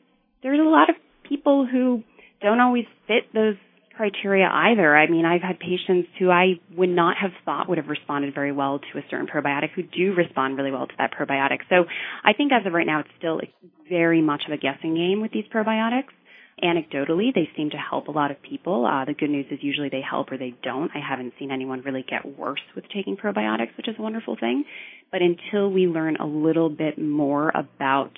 there's 0.42 0.60
a 0.60 0.68
lot 0.68 0.90
of 0.90 0.96
people 1.28 1.66
who 1.70 2.02
don't 2.40 2.60
always 2.60 2.84
fit 3.06 3.32
those 3.34 3.56
criteria 3.98 4.46
either. 4.46 4.96
I 4.96 5.08
mean, 5.10 5.24
I've 5.24 5.42
had 5.42 5.58
patients 5.58 6.08
who 6.20 6.30
I 6.30 6.60
would 6.76 6.88
not 6.88 7.16
have 7.20 7.32
thought 7.44 7.68
would 7.68 7.78
have 7.78 7.88
responded 7.88 8.32
very 8.32 8.52
well 8.52 8.78
to 8.78 8.98
a 8.98 9.02
certain 9.10 9.26
probiotic 9.26 9.70
who 9.74 9.82
do 9.82 10.14
respond 10.16 10.56
really 10.56 10.70
well 10.70 10.86
to 10.86 10.94
that 10.98 11.10
probiotic. 11.12 11.58
So 11.68 11.84
I 12.24 12.32
think 12.32 12.52
as 12.52 12.64
of 12.64 12.72
right 12.72 12.86
now, 12.86 13.00
it's 13.00 13.08
still 13.18 13.40
very 13.88 14.22
much 14.22 14.42
of 14.46 14.52
a 14.52 14.56
guessing 14.56 14.94
game 14.94 15.20
with 15.20 15.32
these 15.32 15.46
probiotics. 15.52 16.14
Anecdotally, 16.62 17.34
they 17.34 17.48
seem 17.56 17.70
to 17.70 17.76
help 17.76 18.08
a 18.08 18.10
lot 18.10 18.30
of 18.30 18.42
people. 18.42 18.86
Uh, 18.86 19.04
the 19.04 19.14
good 19.14 19.30
news 19.30 19.46
is 19.50 19.58
usually 19.62 19.88
they 19.88 20.00
help 20.00 20.30
or 20.32 20.38
they 20.38 20.54
don't. 20.62 20.90
I 20.94 21.00
haven't 21.06 21.34
seen 21.38 21.50
anyone 21.50 21.82
really 21.82 22.04
get 22.08 22.38
worse 22.38 22.60
with 22.74 22.84
taking 22.94 23.16
probiotics, 23.16 23.76
which 23.76 23.88
is 23.88 23.96
a 23.98 24.02
wonderful 24.02 24.36
thing. 24.38 24.64
But 25.10 25.20
until 25.22 25.70
we 25.70 25.86
learn 25.86 26.16
a 26.16 26.26
little 26.26 26.68
bit 26.70 26.98
more 26.98 27.50
about 27.50 28.10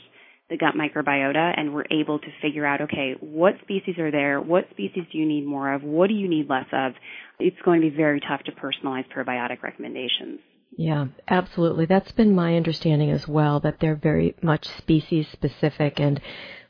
the 0.49 0.57
gut 0.57 0.75
microbiota 0.75 1.55
and 1.57 1.73
we're 1.73 1.85
able 1.91 2.19
to 2.19 2.27
figure 2.43 2.67
out, 2.67 2.81
okay, 2.83 3.15
what 3.21 3.55
species 3.63 3.99
are 3.99 4.11
there? 4.11 4.41
What 4.41 4.65
species 4.71 5.05
do 5.13 5.19
you 5.19 5.27
need 5.27 5.47
more 5.47 5.73
of? 5.73 5.83
What 5.83 6.09
do 6.09 6.15
you 6.15 6.29
need 6.29 6.51
less 6.51 6.67
of? 6.73 6.93
It's 7.39 7.57
going 7.65 7.81
to 7.81 7.91
be 7.91 7.97
very 7.97 8.21
tough 8.21 8.43
to 8.45 8.53
personalize 8.53 9.05
probiotic 9.17 9.63
recommendations. 9.63 10.41
Yeah, 10.77 11.07
absolutely. 11.29 11.87
That's 11.87 12.13
been 12.13 12.35
my 12.35 12.57
understanding 12.57 13.11
as 13.11 13.27
well, 13.27 13.61
that 13.61 13.81
they're 13.81 13.97
very 13.97 14.37
much 14.43 14.67
species 14.79 15.27
specific 15.33 15.99
and 15.99 16.21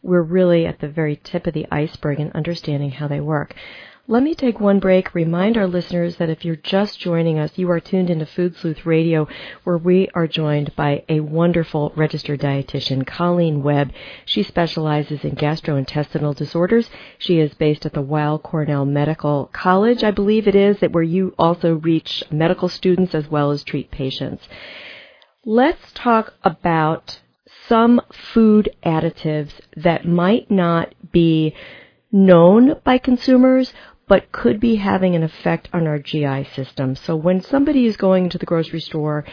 we're 0.03 0.23
really 0.23 0.67
at 0.67 0.81
the 0.81 0.89
very 0.89 1.17
tip 1.17 1.47
of 1.47 1.55
the 1.55 1.67
iceberg 1.71 2.21
in 2.21 2.33
understanding 2.33 2.91
how 2.91 3.09
they 3.09 3.21
work. 3.21 3.55
Let 4.11 4.25
me 4.25 4.35
take 4.35 4.59
one 4.59 4.81
break, 4.81 5.15
remind 5.15 5.57
our 5.57 5.69
listeners 5.69 6.17
that 6.17 6.31
if 6.31 6.45
you're 6.45 6.57
just 6.57 6.99
joining 6.99 7.39
us, 7.39 7.53
you 7.55 7.71
are 7.71 7.79
tuned 7.79 8.11
into 8.11 8.27
Food 8.27 8.57
Sleuth 8.57 8.85
Radio, 8.85 9.29
where 9.63 9.79
we 9.79 10.09
are 10.15 10.27
joined 10.27 10.75
by 10.75 11.05
a 11.09 11.21
wonderful 11.21 11.93
registered 11.95 12.41
dietitian, 12.41 13.07
Colleen 13.07 13.63
Webb. 13.63 13.93
She 14.25 14.43
specializes 14.43 15.23
in 15.23 15.37
gastrointestinal 15.37 16.35
disorders. 16.35 16.91
She 17.19 17.39
is 17.39 17.55
based 17.55 17.87
at 17.87 17.93
the 17.93 18.03
Weill 18.03 18.41
Cornell 18.41 18.85
Medical 18.85 19.49
College, 19.53 20.03
I 20.03 20.11
believe 20.11 20.49
it 20.49 20.57
is, 20.57 20.81
that 20.81 20.91
where 20.91 21.05
you 21.05 21.33
also 21.39 21.75
reach 21.75 22.25
medical 22.33 22.69
students 22.69 23.15
as 23.15 23.29
well 23.29 23.53
as 23.53 23.63
treat 23.63 23.93
patients. 23.93 24.49
Let's 25.45 25.93
talk 25.95 26.35
about 26.43 27.21
some 27.71 28.01
food 28.35 28.69
additives 28.85 29.53
that 29.77 30.05
might 30.05 30.51
not 30.51 30.93
be 31.13 31.55
known 32.11 32.75
by 32.83 32.99
consumers 32.99 33.73
but 34.09 34.33
could 34.33 34.59
be 34.59 34.75
having 34.75 35.15
an 35.15 35.23
effect 35.23 35.69
on 35.73 35.87
our 35.87 36.01
GI 36.01 36.43
system. 36.57 36.97
So 36.97 37.15
when 37.15 37.41
somebody 37.41 37.87
is 37.87 37.97
going 37.97 38.29
to 38.31 38.39
the 38.39 38.45
grocery 38.45 38.81
store 38.81 39.25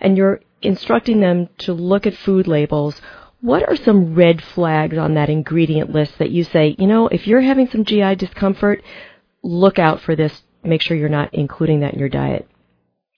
and 0.00 0.16
you're 0.16 0.40
instructing 0.62 1.20
them 1.20 1.50
to 1.58 1.74
look 1.74 2.06
at 2.06 2.14
food 2.16 2.48
labels, 2.48 2.98
what 3.42 3.68
are 3.68 3.76
some 3.76 4.14
red 4.14 4.42
flags 4.42 4.96
on 4.96 5.12
that 5.14 5.28
ingredient 5.28 5.92
list 5.92 6.16
that 6.18 6.30
you 6.30 6.44
say, 6.44 6.74
you 6.78 6.86
know, 6.86 7.08
if 7.08 7.26
you're 7.26 7.42
having 7.42 7.68
some 7.68 7.84
GI 7.84 8.14
discomfort, 8.14 8.82
look 9.42 9.78
out 9.78 10.00
for 10.00 10.16
this. 10.16 10.42
Make 10.64 10.80
sure 10.80 10.96
you're 10.96 11.10
not 11.10 11.34
including 11.34 11.80
that 11.80 11.92
in 11.92 11.98
your 11.98 12.08
diet. 12.08 12.48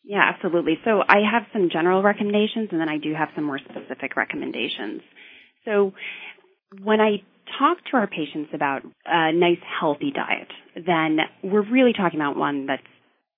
Yeah, 0.05 0.23
absolutely. 0.35 0.79
So 0.85 1.03
I 1.09 1.21
have 1.31 1.45
some 1.53 1.71
general 1.73 2.03
recommendations 2.03 2.69
and 2.73 2.81
then 2.81 2.89
I 2.89 2.99
do 2.99 3.15
have 3.15 3.29
some 3.35 3.45
more 3.45 3.59
specific 3.59 4.17
recommendations. 4.17 5.01
So 5.65 5.93
when 6.83 7.01
I 7.01 7.23
talk 7.59 7.79
to 7.91 7.97
our 7.97 8.07
patients 8.07 8.51
about 8.53 8.83
a 9.07 9.33
nice 9.33 9.59
healthy 9.81 10.11
diet, 10.11 10.49
then 10.75 11.19
we're 11.43 11.69
really 11.69 11.93
talking 11.93 12.21
about 12.21 12.37
one 12.37 12.67
that 12.67 12.81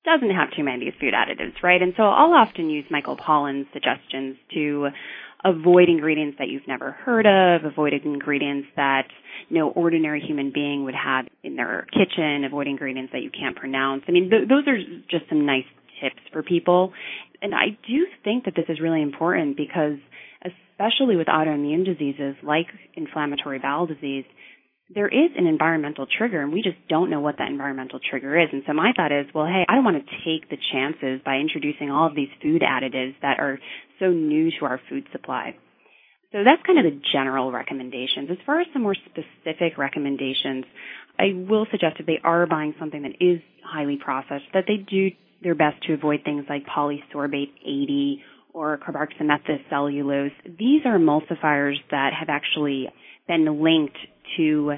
doesn't 0.05 0.31
have 0.35 0.49
too 0.57 0.65
many 0.65 0.77
of 0.77 0.81
these 0.81 1.01
food 1.01 1.15
additives, 1.15 1.63
right? 1.63 1.83
And 1.83 1.93
so 1.97 2.05
I'll 2.05 2.33
often 2.33 2.71
use 2.71 2.85
Michael 2.91 3.17
Pollan's 3.17 3.67
suggestions 3.73 4.37
to 4.55 4.89
avoid 5.45 5.89
ingredients 5.89 6.37
that 6.39 6.49
you've 6.49 6.67
never 6.67 6.93
heard 6.93 7.27
of, 7.27 7.65
avoid 7.65 7.93
ingredients 7.93 8.69
that 8.77 9.07
no 9.51 9.71
ordinary 9.71 10.21
human 10.21 10.51
being 10.53 10.85
would 10.85 10.95
have 10.95 11.27
in 11.43 11.57
their 11.57 11.87
kitchen, 11.93 12.45
avoid 12.45 12.67
ingredients 12.67 13.13
that 13.13 13.23
you 13.23 13.31
can't 13.31 13.57
pronounce. 13.57 14.03
I 14.09 14.13
mean, 14.13 14.31
th- 14.31 14.49
those 14.49 14.67
are 14.67 14.79
just 15.11 15.29
some 15.29 15.45
nice 15.45 15.67
tips 16.01 16.21
for 16.33 16.43
people. 16.43 16.93
And 17.43 17.55
I 17.55 17.77
do 17.87 18.07
think 18.25 18.45
that 18.45 18.55
this 18.55 18.67
is 18.69 18.81
really 18.81 19.03
important 19.03 19.57
because 19.57 19.99
especially 20.45 21.17
with 21.17 21.27
autoimmune 21.27 21.85
diseases 21.85 22.37
like 22.43 22.67
inflammatory 22.95 23.59
bowel 23.59 23.87
disease, 23.87 24.25
there 24.95 25.09
is 25.09 25.31
an 25.37 25.47
environmental 25.47 26.07
trigger 26.07 26.41
and 26.41 26.53
we 26.53 26.63
just 26.63 26.77
don't 26.89 27.11
know 27.11 27.21
what 27.21 27.39
that 27.39 27.49
environmental 27.49 27.99
trigger 27.99 28.39
is. 28.39 28.49
And 28.53 28.63
so 28.67 28.73
my 28.73 28.93
thought 28.97 29.11
is, 29.11 29.27
well, 29.35 29.47
hey, 29.47 29.65
I 29.69 29.75
don't 29.75 29.85
want 29.85 29.97
to 30.05 30.17
take 30.25 30.49
the 30.49 30.59
chances 30.73 31.21
by 31.25 31.37
introducing 31.37 31.91
all 31.91 32.07
of 32.07 32.15
these 32.15 32.29
food 32.41 32.63
additives 32.63 33.15
that 33.23 33.41
are 33.41 33.59
so 33.99 34.11
new 34.11 34.51
to 34.61 34.67
our 34.67 34.81
food 34.89 35.07
supply. 35.11 35.57
So 36.33 36.45
that's 36.45 36.63
kind 36.67 36.79
of 36.79 36.85
the 36.85 37.01
general 37.13 37.51
recommendations. 37.51 38.31
As 38.31 38.39
far 38.45 38.61
as 38.61 38.67
some 38.73 38.83
more 38.83 38.95
specific 38.95 39.79
recommendations, 39.79 40.65
I 41.19 41.33
will 41.49 41.67
suggest 41.71 41.97
if 41.99 42.07
they 42.07 42.21
are 42.23 42.47
buying 42.47 42.75
something 42.79 43.03
that 43.03 43.25
is 43.25 43.41
highly 43.65 43.97
processed, 43.97 44.45
that 44.53 44.65
they 44.69 44.77
do 44.77 45.11
their 45.43 45.55
best 45.55 45.83
to 45.85 45.95
avoid 45.95 46.21
things 46.25 46.45
like 46.49 46.65
polysorbate 46.67 47.53
80 47.63 48.23
or 48.53 48.79
carboxymethylcellulose. 48.79 50.33
These 50.59 50.83
are 50.87 50.99
emulsifiers 50.99 51.77
that 51.91 52.13
have 52.19 52.29
actually 52.29 52.89
been 53.29 53.63
linked 53.63 53.99
to 54.37 54.75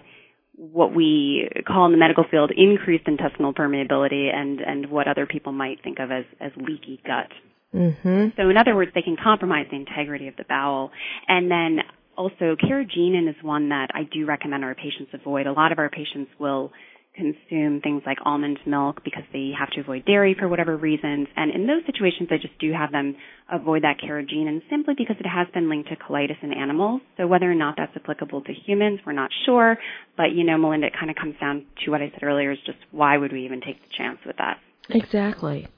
what 0.57 0.93
we 0.93 1.49
call 1.67 1.87
in 1.87 1.93
the 1.93 1.99
medical 1.99 2.25
field 2.29 2.51
increased 2.57 3.07
intestinal 3.07 3.55
permeability 3.55 4.35
and, 4.35 4.61
and 4.61 4.91
what 4.91 5.07
other 5.07 5.25
people 5.25 5.53
might 5.53 5.83
think 5.85 5.99
of 6.01 6.11
as, 6.11 6.25
as 6.41 6.51
leaky 6.57 7.01
gut. 7.07 7.31
Mm-hmm. 7.73 8.29
So 8.37 8.49
in 8.49 8.57
other 8.57 8.75
words, 8.75 8.91
they 8.95 9.03
can 9.03 9.17
compromise 9.23 9.67
the 9.71 9.77
integrity 9.77 10.27
of 10.27 10.37
the 10.37 10.45
bowel. 10.49 10.91
And 11.29 11.49
then 11.49 11.79
also 12.17 12.57
carrageenan 12.57 13.29
is 13.29 13.37
one 13.43 13.69
that 13.69 13.91
I 13.95 14.03
do 14.03 14.27
recommend 14.27 14.65
our 14.65 14.75
patients 14.75 15.11
avoid. 15.13 15.47
A 15.47 15.53
lot 15.53 15.71
of 15.71 15.79
our 15.79 15.89
patients 15.89 16.31
will 16.41 16.73
consume 17.19 17.81
things 17.81 18.03
like 18.07 18.19
almond 18.25 18.59
milk 18.65 19.03
because 19.05 19.25
they 19.33 19.51
have 19.59 19.71
to 19.71 19.81
avoid 19.81 20.05
dairy 20.07 20.37
for 20.39 20.49
whatever 20.49 20.77
reasons. 20.77 21.27
And 21.37 21.51
in 21.51 21.67
those 21.67 21.83
situations, 21.85 22.29
I 22.31 22.37
just 22.37 22.59
do 22.59 22.73
have 22.73 22.93
them 22.93 23.17
avoid 23.51 23.83
that 23.83 23.97
carrageenan 23.99 24.63
simply 24.71 24.95
because 24.97 25.17
it 25.19 25.27
has 25.27 25.49
been 25.53 25.69
linked 25.69 25.89
to 25.89 25.97
colitis 25.97 26.43
in 26.43 26.53
animals. 26.53 27.03
So 27.17 27.27
whether 27.27 27.51
or 27.51 27.55
not 27.55 27.75
that's 27.77 27.97
applicable 27.97 28.43
to 28.43 28.53
humans, 28.53 29.01
we're 29.05 29.13
not 29.13 29.31
sure. 29.45 29.77
But, 30.17 30.33
you 30.33 30.45
know, 30.45 30.57
Melinda, 30.57 30.87
it 30.87 30.95
kind 30.99 31.11
of 31.11 31.17
comes 31.17 31.35
down 31.41 31.67
to 31.85 31.91
what 31.91 32.01
I 32.01 32.11
said 32.11 32.23
earlier 32.23 32.53
is 32.53 32.59
just 32.65 32.79
why 32.93 33.19
would 33.19 33.33
we 33.33 33.45
even 33.45 33.61
take 33.61 33.83
the 33.83 33.95
chance 33.97 34.19
with 34.25 34.37
that? 34.37 34.59
Exactly. 34.89 35.69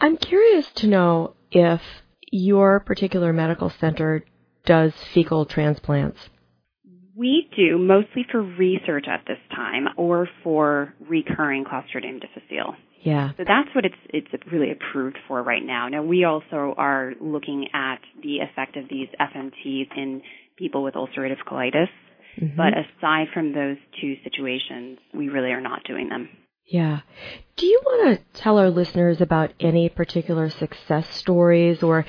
I'm 0.00 0.16
curious 0.16 0.66
to 0.76 0.86
know 0.86 1.34
if 1.50 1.80
your 2.30 2.80
particular 2.80 3.32
medical 3.32 3.70
center 3.70 4.24
does 4.64 4.92
fecal 5.14 5.46
transplants. 5.46 6.18
We 7.16 7.48
do 7.56 7.78
mostly 7.78 8.24
for 8.30 8.42
research 8.42 9.06
at 9.08 9.24
this 9.26 9.38
time 9.54 9.88
or 9.96 10.28
for 10.44 10.94
recurring 11.08 11.64
Clostridium 11.64 12.20
difficile. 12.20 12.76
Yeah. 13.02 13.30
So 13.36 13.44
that's 13.46 13.68
what 13.74 13.84
it's 13.84 13.94
it's 14.10 14.28
really 14.52 14.70
approved 14.70 15.18
for 15.26 15.42
right 15.42 15.64
now. 15.64 15.88
Now 15.88 16.02
we 16.02 16.24
also 16.24 16.74
are 16.76 17.14
looking 17.20 17.68
at 17.72 18.00
the 18.22 18.38
effect 18.38 18.76
of 18.76 18.84
these 18.90 19.08
FMTs 19.18 19.96
in 19.96 20.22
people 20.56 20.82
with 20.82 20.94
ulcerative 20.94 21.38
colitis. 21.46 21.88
Mm-hmm. 22.40 22.56
But 22.56 22.74
aside 22.74 23.28
from 23.32 23.52
those 23.52 23.76
two 24.00 24.14
situations, 24.22 24.98
we 25.14 25.28
really 25.28 25.50
are 25.50 25.60
not 25.60 25.82
doing 25.84 26.08
them. 26.08 26.28
Yeah. 26.66 27.00
Do 27.56 27.66
you 27.66 27.80
want 27.84 28.18
to 28.18 28.40
tell 28.40 28.58
our 28.58 28.70
listeners 28.70 29.20
about 29.20 29.52
any 29.58 29.88
particular 29.88 30.50
success 30.50 31.12
stories 31.12 31.82
or 31.82 32.06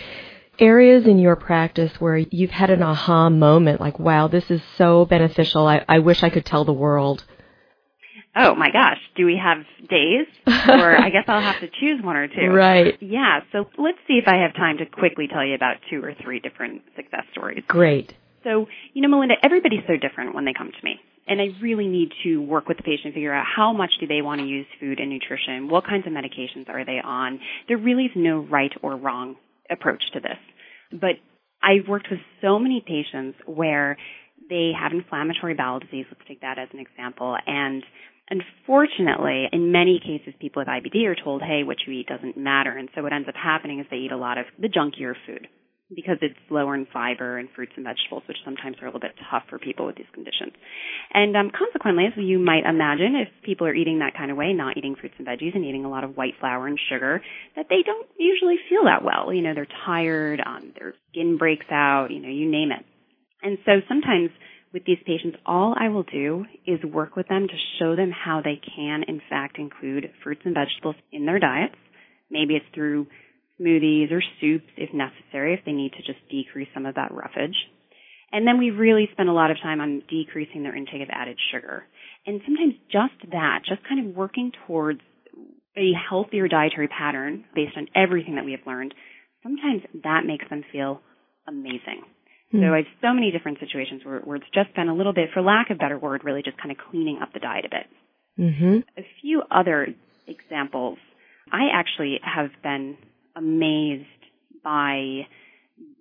areas 0.59 1.05
in 1.05 1.19
your 1.19 1.35
practice 1.35 1.91
where 1.99 2.17
you've 2.17 2.51
had 2.51 2.69
an 2.69 2.83
aha 2.83 3.29
moment, 3.29 3.81
like, 3.81 3.99
wow, 3.99 4.27
this 4.27 4.49
is 4.49 4.61
so 4.77 5.05
beneficial. 5.05 5.67
I, 5.67 5.83
I 5.87 5.99
wish 5.99 6.23
I 6.23 6.29
could 6.29 6.45
tell 6.45 6.65
the 6.65 6.73
world. 6.73 7.23
Oh 8.33 8.55
my 8.55 8.71
gosh, 8.71 8.99
do 9.17 9.25
we 9.25 9.37
have 9.43 9.57
days? 9.89 10.27
or 10.47 10.97
I 10.97 11.09
guess 11.09 11.25
I'll 11.27 11.41
have 11.41 11.59
to 11.59 11.67
choose 11.67 12.01
one 12.01 12.15
or 12.15 12.27
two. 12.27 12.47
Right. 12.47 12.97
Yeah, 13.01 13.41
so 13.51 13.65
let's 13.77 13.97
see 14.07 14.13
if 14.13 14.27
I 14.27 14.37
have 14.37 14.53
time 14.53 14.77
to 14.77 14.85
quickly 14.85 15.27
tell 15.27 15.45
you 15.45 15.53
about 15.53 15.77
two 15.89 16.01
or 16.01 16.13
three 16.23 16.39
different 16.39 16.81
success 16.95 17.25
stories. 17.33 17.63
Great. 17.67 18.13
So, 18.43 18.67
you 18.93 19.01
know, 19.01 19.09
Melinda, 19.09 19.35
everybody's 19.43 19.83
so 19.85 19.97
different 19.97 20.33
when 20.33 20.45
they 20.45 20.53
come 20.53 20.71
to 20.71 20.83
me. 20.85 20.99
And 21.27 21.39
I 21.39 21.49
really 21.61 21.87
need 21.87 22.11
to 22.23 22.37
work 22.41 22.67
with 22.67 22.77
the 22.77 22.83
patient 22.83 23.13
to 23.13 23.13
figure 23.13 23.33
out 23.33 23.45
how 23.45 23.73
much 23.73 23.91
do 23.99 24.07
they 24.07 24.21
want 24.21 24.41
to 24.41 24.47
use 24.47 24.65
food 24.79 24.99
and 24.99 25.09
nutrition, 25.09 25.69
what 25.69 25.85
kinds 25.85 26.07
of 26.07 26.13
medications 26.13 26.67
are 26.67 26.83
they 26.83 26.99
on. 27.03 27.39
There 27.67 27.77
really 27.77 28.05
is 28.05 28.11
no 28.15 28.39
right 28.39 28.71
or 28.81 28.95
wrong 28.95 29.35
approach 29.71 30.03
to 30.13 30.19
this. 30.19 30.37
But 30.91 31.15
I've 31.63 31.87
worked 31.87 32.07
with 32.11 32.19
so 32.41 32.59
many 32.59 32.83
patients 32.85 33.37
where 33.45 33.97
they 34.49 34.71
have 34.77 34.91
inflammatory 34.91 35.53
bowel 35.53 35.79
disease. 35.79 36.05
Let's 36.11 36.27
take 36.27 36.41
that 36.41 36.59
as 36.59 36.67
an 36.73 36.79
example. 36.79 37.37
And 37.47 37.83
unfortunately, 38.29 39.47
in 39.51 39.71
many 39.71 39.99
cases, 39.99 40.33
people 40.39 40.61
with 40.61 40.67
IBD 40.67 41.05
are 41.05 41.15
told, 41.15 41.41
hey, 41.41 41.63
what 41.63 41.77
you 41.85 41.93
eat 41.93 42.07
doesn't 42.07 42.37
matter. 42.37 42.71
And 42.71 42.89
so 42.95 43.03
what 43.03 43.13
ends 43.13 43.29
up 43.29 43.35
happening 43.35 43.79
is 43.79 43.85
they 43.89 43.97
eat 43.97 44.11
a 44.11 44.17
lot 44.17 44.37
of 44.37 44.45
the 44.59 44.67
junkier 44.67 45.13
food 45.25 45.47
because 45.95 46.17
it's 46.21 46.39
lower 46.49 46.75
in 46.75 46.87
fiber 46.91 47.37
and 47.37 47.49
fruits 47.55 47.73
and 47.75 47.85
vegetables, 47.85 48.23
which 48.27 48.37
sometimes 48.45 48.77
are 48.81 48.85
a 48.85 48.87
little 48.87 48.99
bit 48.99 49.15
tough 49.29 49.43
for 49.49 49.59
people 49.59 49.85
with 49.85 49.95
these 49.95 50.09
conditions. 50.13 50.53
And 51.13 51.35
um, 51.35 51.51
consequently, 51.51 52.05
as 52.05 52.13
you 52.17 52.39
might 52.39 52.65
imagine, 52.65 53.15
if 53.15 53.29
people 53.43 53.67
are 53.67 53.73
eating 53.73 53.99
that 53.99 54.15
kind 54.15 54.31
of 54.31 54.37
way, 54.37 54.53
not 54.53 54.77
eating 54.77 54.95
fruits 54.95 55.15
and 55.17 55.27
veggies 55.27 55.55
and 55.55 55.65
eating 55.65 55.85
a 55.85 55.89
lot 55.89 56.03
of 56.03 56.15
white 56.15 56.33
flour 56.39 56.67
and 56.67 56.79
sugar, 56.89 57.21
that 57.55 57.67
they 57.69 57.83
don't 57.85 58.07
usually 58.17 58.55
feel 58.69 58.85
that 58.85 59.03
well. 59.03 59.33
You 59.33 59.41
know, 59.41 59.53
they're 59.53 59.67
tired, 59.85 60.41
um, 60.45 60.73
their 60.79 60.93
skin 61.11 61.37
breaks 61.37 61.67
out, 61.71 62.07
you 62.11 62.19
know, 62.19 62.29
you 62.29 62.49
name 62.49 62.71
it. 62.71 62.85
And 63.43 63.57
so 63.65 63.81
sometimes 63.89 64.29
with 64.73 64.85
these 64.85 64.99
patients, 65.05 65.37
all 65.45 65.75
I 65.77 65.89
will 65.89 66.03
do 66.03 66.45
is 66.65 66.79
work 66.83 67.15
with 67.15 67.27
them 67.27 67.47
to 67.47 67.53
show 67.79 67.95
them 67.95 68.11
how 68.11 68.41
they 68.41 68.61
can, 68.75 69.03
in 69.07 69.21
fact, 69.29 69.57
include 69.57 70.11
fruits 70.23 70.41
and 70.45 70.55
vegetables 70.55 70.95
in 71.11 71.25
their 71.25 71.39
diets. 71.39 71.75
Maybe 72.29 72.55
it's 72.55 72.65
through 72.73 73.07
smoothies 73.61 74.11
or 74.11 74.23
soups 74.39 74.71
if 74.77 74.89
necessary, 74.93 75.53
if 75.53 75.61
they 75.65 75.71
need 75.71 75.93
to 75.93 75.99
just 75.99 76.19
decrease 76.29 76.69
some 76.73 76.85
of 76.85 76.95
that 76.95 77.13
roughage. 77.13 77.55
And 78.31 78.47
then 78.47 78.57
we 78.57 78.71
really 78.71 79.09
spend 79.11 79.29
a 79.29 79.33
lot 79.33 79.51
of 79.51 79.57
time 79.61 79.81
on 79.81 80.03
decreasing 80.09 80.63
their 80.63 80.75
intake 80.75 81.01
of 81.01 81.09
added 81.11 81.37
sugar. 81.53 81.83
And 82.25 82.41
sometimes 82.45 82.75
just 82.91 83.31
that, 83.31 83.59
just 83.67 83.87
kind 83.87 84.07
of 84.07 84.15
working 84.15 84.51
towards 84.67 85.01
a 85.75 85.91
healthier 86.09 86.47
dietary 86.47 86.87
pattern 86.87 87.45
based 87.55 87.75
on 87.77 87.87
everything 87.95 88.35
that 88.35 88.45
we 88.45 88.51
have 88.51 88.65
learned, 88.65 88.93
sometimes 89.43 89.81
that 90.03 90.21
makes 90.25 90.47
them 90.49 90.63
feel 90.71 91.01
amazing. 91.47 92.03
Mm. 92.53 92.61
So 92.61 92.73
I 92.73 92.77
have 92.77 92.85
so 93.01 93.13
many 93.13 93.31
different 93.31 93.59
situations 93.59 94.03
where, 94.05 94.19
where, 94.19 94.37
it's 94.37 94.45
just 94.53 94.73
been 94.75 94.89
a 94.89 94.95
little 94.95 95.13
bit, 95.13 95.29
for 95.33 95.41
lack 95.41 95.69
of 95.69 95.77
a 95.77 95.79
better 95.79 95.97
word, 95.97 96.23
really 96.23 96.43
just 96.43 96.57
kind 96.57 96.71
of 96.71 96.77
cleaning 96.89 97.19
up 97.21 97.33
the 97.33 97.39
diet 97.39 97.65
a 97.65 97.69
bit. 97.69 97.87
Mm-hmm. 98.39 98.99
A 98.99 99.05
few 99.21 99.43
other 99.51 99.87
examples. 100.27 100.97
I 101.51 101.67
actually 101.73 102.19
have 102.23 102.51
been 102.63 102.97
amazed 103.35 104.05
by 104.63 105.27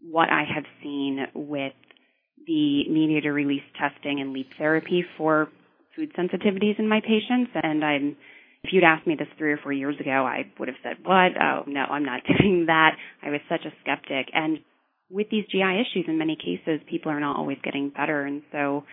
what 0.03 0.29
I 0.31 0.45
have 0.55 0.65
seen 0.83 1.27
with 1.35 1.73
the 2.47 2.89
mediator 2.89 3.33
release 3.33 3.63
testing 3.79 4.21
and 4.21 4.33
LEAP 4.33 4.51
therapy 4.59 5.05
for 5.17 5.49
food 5.95 6.13
sensitivities 6.15 6.79
in 6.79 6.89
my 6.89 7.01
patients. 7.01 7.51
And 7.55 7.85
I'm, 7.85 8.17
if 8.65 8.73
you'd 8.73 8.85
asked 8.85 9.07
me 9.07 9.15
this 9.17 9.29
three 9.39 9.53
or 9.53 9.59
four 9.59 9.73
years 9.73 9.99
ago, 10.01 10.11
I 10.11 10.51
would 10.59 10.69
have 10.69 10.77
said, 10.83 10.97
what? 11.05 11.33
Oh, 11.41 11.65
no, 11.67 11.81
I'm 11.81 12.05
not 12.05 12.23
doing 12.39 12.67
that. 12.67 12.97
I 13.23 13.31
was 13.31 13.41
such 13.49 13.65
a 13.65 13.73
skeptic. 13.83 14.29
And 14.33 14.59
with 15.11 15.29
these 15.31 15.45
GI 15.51 15.83
issues, 15.83 16.07
in 16.09 16.19
many 16.19 16.37
cases, 16.37 16.81
people 16.89 17.13
are 17.13 17.21
not 17.21 17.37
always 17.37 17.59
getting 17.63 17.91
better. 17.91 18.23
And 18.23 18.43
so 18.53 18.85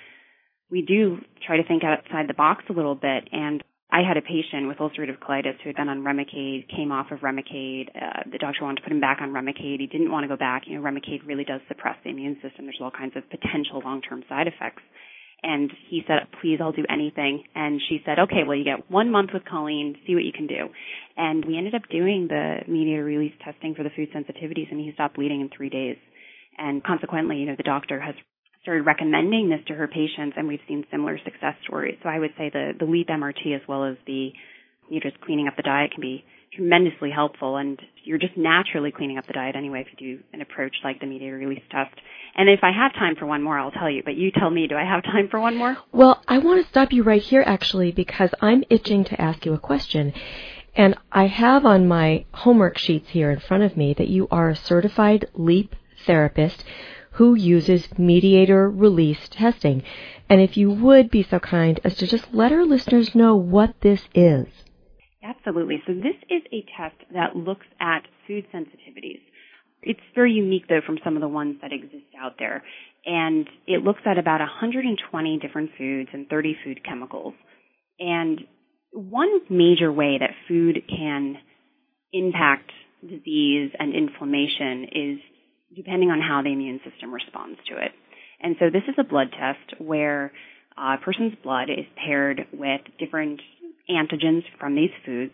we 0.70 0.82
do 0.82 1.18
try 1.46 1.58
to 1.58 1.64
think 1.64 1.84
outside 1.84 2.28
the 2.28 2.34
box 2.34 2.64
a 2.70 2.74
little 2.74 2.96
bit. 2.96 3.28
And 3.32 3.64
I 3.90 4.02
had 4.06 4.18
a 4.18 4.22
patient 4.22 4.68
with 4.68 4.78
ulcerative 4.78 5.18
colitis 5.20 5.56
who 5.64 5.70
had 5.70 5.78
been 5.78 5.88
on 5.88 6.04
Remicade, 6.04 6.68
came 6.76 6.92
off 6.92 7.12
of 7.12 7.20
Remicade. 7.20 7.88
Uh, 7.96 8.24
the 8.30 8.38
doctor 8.38 8.64
wanted 8.64 8.78
to 8.78 8.82
put 8.84 8.92
him 8.92 9.00
back 9.00 9.20
on 9.22 9.32
Remicade. 9.32 9.80
He 9.80 9.88
didn't 9.88 10.12
want 10.12 10.26
to 10.26 10.28
go 10.28 10.36
back. 10.36 10.64
You 10.68 10.76
know, 10.76 10.84
Remicade 10.84 11.26
really 11.26 11.46
does 11.46 11.62
suppress 11.70 11.96
the 12.04 12.10
immune 12.10 12.36
system. 12.42 12.66
There's 12.66 12.80
all 12.82 12.92
kinds 12.92 13.14
of 13.16 13.24
potential 13.30 13.82
long-term 13.84 14.24
side 14.28 14.48
effects. 14.48 14.84
And 15.42 15.72
he 15.90 16.02
said, 16.08 16.28
please, 16.42 16.58
I'll 16.60 16.72
do 16.72 16.86
anything. 16.90 17.44
And 17.56 17.80
she 17.88 18.02
said, 18.06 18.20
okay, 18.20 18.44
well, 18.46 18.58
you 18.58 18.66
get 18.66 18.90
one 18.92 19.12
month 19.12 19.30
with 19.34 19.46
Colleen, 19.46 19.96
see 20.06 20.16
what 20.16 20.24
you 20.24 20.34
can 20.34 20.48
do. 20.48 20.68
And 21.16 21.46
we 21.46 21.58
ended 21.58 21.76
up 21.76 21.84
doing 21.90 22.28
the 22.28 22.58
mediator 22.68 23.04
release 23.04 23.34
testing 23.46 23.76
for 23.76 23.84
the 23.84 23.92
food 23.96 24.10
sensitivities 24.14 24.70
and 24.72 24.80
he 24.80 24.92
stopped 24.94 25.16
bleeding 25.16 25.42
in 25.42 25.50
three 25.56 25.70
days. 25.70 25.98
And 26.58 26.84
consequently, 26.84 27.38
you 27.38 27.46
know, 27.46 27.56
the 27.56 27.64
doctor 27.64 28.02
has 28.02 28.16
started 28.68 28.86
recommending 28.86 29.48
this 29.48 29.62
to 29.66 29.74
her 29.74 29.88
patients 29.88 30.36
and 30.36 30.46
we've 30.46 30.60
seen 30.68 30.84
similar 30.92 31.18
success 31.24 31.56
stories. 31.64 31.98
So 32.04 32.10
I 32.10 32.20
would 32.20 32.32
say 32.38 32.50
the, 32.52 32.74
the 32.78 32.84
LEAP 32.84 33.08
MRT 33.08 33.56
as 33.56 33.62
well 33.66 33.86
as 33.86 33.96
the, 34.06 34.34
you 34.90 34.96
know, 34.96 35.00
just 35.02 35.22
cleaning 35.22 35.48
up 35.48 35.56
the 35.56 35.64
diet 35.64 35.92
can 35.92 36.02
be 36.02 36.26
tremendously 36.54 37.10
helpful 37.10 37.56
and 37.56 37.80
you're 38.04 38.18
just 38.18 38.36
naturally 38.36 38.92
cleaning 38.92 39.18
up 39.18 39.26
the 39.26 39.32
diet 39.32 39.56
anyway 39.56 39.86
if 39.88 39.88
you 39.98 40.18
do 40.18 40.24
an 40.34 40.42
approach 40.42 40.76
like 40.84 41.00
the 41.00 41.06
mediator 41.06 41.38
release 41.38 41.64
test. 41.72 41.96
And 42.36 42.50
if 42.50 42.60
I 42.62 42.74
have 42.74 42.92
time 42.92 43.16
for 43.16 43.26
one 43.26 43.42
more, 43.42 43.58
I'll 43.58 43.72
tell 43.72 43.90
you, 43.90 44.02
but 44.04 44.16
you 44.16 44.32
tell 44.32 44.50
me, 44.50 44.68
do 44.68 44.76
I 44.76 44.84
have 44.84 45.02
time 45.02 45.30
for 45.32 45.40
one 45.40 45.56
more? 45.56 45.78
Well, 45.94 46.22
I 46.28 46.40
want 46.40 46.62
to 46.62 46.70
stop 46.70 46.92
you 46.92 47.04
right 47.04 47.22
here 47.22 47.46
actually 47.48 47.94
because 47.94 48.32
I'm 48.42 48.66
itching 48.70 49.06
to 49.06 49.22
ask 49.22 49.46
you 49.46 49.54
a 49.54 49.60
question. 49.60 50.12
And 50.76 50.96
I 51.10 51.28
have 51.28 51.66
on 51.66 51.88
my 51.88 52.26
homework 52.34 52.78
sheets 52.78 53.08
here 53.12 53.32
in 53.32 53.40
front 53.40 53.64
of 53.64 53.78
me 53.78 53.94
that 53.94 54.10
you 54.10 54.28
are 54.30 54.50
a 54.50 54.58
certified 54.58 55.30
LEAP 55.36 55.74
therapist 56.06 56.66
who 57.18 57.34
uses 57.34 57.88
mediator 57.98 58.70
release 58.70 59.28
testing. 59.30 59.84
And 60.30 60.40
if 60.40 60.56
you 60.56 60.72
would 60.72 61.10
be 61.10 61.24
so 61.24 61.40
kind 61.40 61.80
as 61.84 61.96
to 61.98 62.08
just 62.08 62.34
let 62.34 62.52
our 62.52 62.64
listeners 62.64 63.16
know 63.16 63.36
what 63.36 63.74
this 63.82 64.02
is. 64.14 64.48
Absolutely. 65.24 65.82
So 65.88 65.94
this 65.94 66.16
is 66.30 66.44
a 66.54 66.64
test 66.78 66.96
that 67.14 67.36
looks 67.36 67.66
at 67.82 68.02
food 68.28 68.46
sensitivities. 68.54 69.22
It's 69.82 70.00
very 70.14 70.34
unique 70.34 70.68
though 70.70 70.82
from 70.86 71.00
some 71.04 71.16
of 71.16 71.22
the 71.22 71.28
ones 71.28 71.58
that 71.62 71.74
exist 71.74 72.06
out 72.22 72.36
there. 72.38 72.64
And 73.06 73.48
it 73.66 73.84
looks 73.84 74.02
at 74.06 74.18
about 74.20 74.40
120 74.40 75.40
different 75.40 75.72
foods 75.78 76.10
and 76.14 76.28
30 76.30 76.56
food 76.64 76.80
chemicals. 76.88 77.34
And 78.00 78.42
one 78.92 79.40
major 79.50 79.92
way 79.92 80.18
that 80.20 80.32
food 80.48 80.84
can 80.88 81.38
impact 82.14 82.72
disease 83.02 83.72
and 83.80 83.96
inflammation 83.96 84.86
is 84.92 85.20
depending 85.76 86.10
on 86.10 86.22
how 86.22 86.42
the 86.42 86.52
immune 86.52 86.80
system 86.90 87.14
responds 87.14 87.60
to 87.70 87.78
it. 87.78 87.92
And 88.42 88.56
so 88.60 88.70
this 88.72 88.84
is 88.88 88.96
a 88.98 89.04
blood 89.04 89.28
test 89.32 89.82
where 89.82 90.32
a 90.78 90.98
person's 90.98 91.34
blood 91.44 91.70
is 91.70 91.86
paired 91.96 92.48
with 92.54 92.82
different 93.00 93.42
antigens 93.90 94.44
from 94.60 94.76
these 94.76 94.92
foods. 95.06 95.34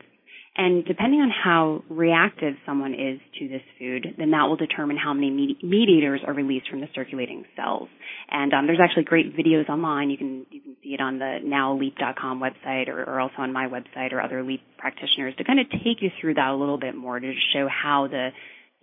And 0.56 0.86
depending 0.86 1.20
on 1.20 1.32
how 1.32 1.84
reactive 1.90 2.54
someone 2.64 2.94
is 2.94 3.20
to 3.40 3.48
this 3.48 3.64
food, 3.80 4.14
then 4.20 4.32
that 4.32 4.44
will 4.44 4.56
determine 4.56 4.98
how 4.98 5.12
many 5.12 5.58
mediators 5.64 6.22
are 6.26 6.34
released 6.34 6.70
from 6.70 6.80
the 6.80 6.88
circulating 6.94 7.44
cells. 7.56 7.90
And 8.30 8.54
um, 8.54 8.68
there's 8.68 8.80
actually 8.80 9.06
great 9.06 9.36
videos 9.36 9.68
online. 9.68 10.12
You 10.12 10.18
can 10.18 10.46
you 10.52 10.62
can 10.62 10.78
see 10.84 10.90
it 10.90 11.02
on 11.02 11.18
the 11.18 11.40
nowleap.com 11.44 12.40
website, 12.40 12.88
or, 12.88 13.02
or 13.04 13.20
also 13.20 13.38
on 13.40 13.52
my 13.52 13.68
website, 13.68 14.14
or 14.14 14.22
other 14.22 14.44
LEAP 14.44 14.62
practitioners 14.78 15.34
to 15.38 15.44
kind 15.44 15.60
of 15.60 15.72
take 15.72 16.02
you 16.02 16.12
through 16.22 16.36
that 16.36 16.50
a 16.50 16.56
little 16.56 16.78
bit 16.78 16.96
more 16.96 17.20
to 17.20 17.34
show 17.52 17.68
how 17.68 18.08
the 18.08 18.30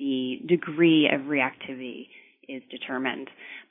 the 0.00 0.40
degree 0.48 1.08
of 1.12 1.20
reactivity 1.22 2.08
is 2.48 2.62
determined. 2.70 3.28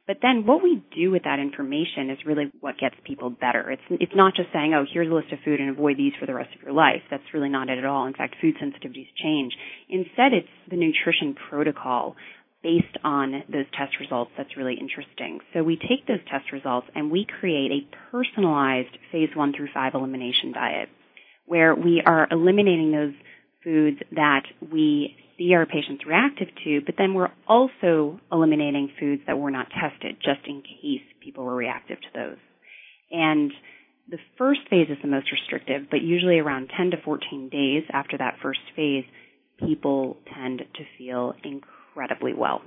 But 0.08 0.18
then 0.22 0.46
what 0.46 0.64
we 0.64 0.82
do 0.96 1.12
with 1.12 1.24
that 1.24 1.40
information 1.40 2.10
is 2.10 2.18
really 2.26 2.52
what 2.62 2.80
gets 2.80 2.96
people 3.04 3.30
better. 3.30 3.70
It's 3.70 3.82
it's 3.90 4.16
not 4.16 4.36
just 4.36 4.50
saying, 4.54 4.74
oh, 4.74 4.86
here's 4.92 5.12
a 5.12 5.14
list 5.14 5.32
of 5.32 5.40
food 5.46 5.60
and 5.60 5.70
avoid 5.70 5.98
these 5.98 6.14
for 6.20 6.26
the 6.26 6.34
rest 6.34 6.50
of 6.56 6.64
your 6.64 6.72
life. 6.72 7.02
That's 7.12 7.34
really 7.34 7.50
not 7.50 7.70
it 7.70 7.78
at 7.78 7.86
all. 7.86 8.08
In 8.08 8.14
fact, 8.14 8.36
food 8.42 8.56
sensitivities 8.62 9.08
change. 9.22 9.54
Instead, 9.90 10.34
it's 10.34 10.48
the 10.70 10.78
nutrition 10.78 11.36
protocol 11.50 12.16
based 12.64 12.98
on 13.04 13.44
those 13.50 13.66
test 13.78 14.00
results 14.00 14.32
that's 14.36 14.58
really 14.58 14.76
interesting. 14.76 15.40
So 15.54 15.64
we 15.64 15.78
take 15.78 16.08
those 16.08 16.26
test 16.30 16.52
results 16.52 16.88
and 16.96 17.12
we 17.12 17.26
create 17.40 17.72
a 17.72 18.12
personalized 18.12 18.98
phase 19.12 19.30
one 19.36 19.54
through 19.54 19.70
five 19.74 19.94
elimination 19.94 20.52
diet 20.54 20.90
where 21.46 21.74
we 21.74 22.02
are 22.06 22.28
eliminating 22.30 22.92
those 22.92 23.14
foods 23.64 24.00
that 24.12 24.44
we 24.72 25.16
see 25.40 25.54
our 25.56 25.66
patients 25.66 26.06
reactive 26.06 26.50
to, 26.64 26.82
but 26.86 26.96
then 26.98 27.14
we're 27.16 27.32
also 27.48 28.20
eliminating 28.32 28.92
foods 29.00 29.24
that 29.26 29.40
were 29.40 29.50
not 29.50 29.68
tested 29.70 30.18
just 30.18 30.46
in 30.46 30.62
case 30.62 31.02
people 31.24 31.46
were 31.46 31.56
reactive 31.56 31.98
to 32.02 32.08
those. 32.14 32.38
And 33.10 33.52
the 34.10 34.18
first 34.38 34.62
phase 34.70 34.88
is 34.90 34.98
the 35.02 35.08
most 35.08 35.32
restrictive, 35.32 35.90
but 35.90 36.02
usually 36.02 36.40
around 36.40 36.70
10 36.76 36.92
to 36.92 36.98
14 37.04 37.50
days 37.50 37.84
after 37.92 38.18
that 38.18 38.36
first 38.44 38.60
phase, 38.76 39.06
people 39.58 40.18
tend 40.36 40.60
to 40.60 40.84
feel 40.98 41.34
incredibly 41.44 42.34
well. 42.34 42.62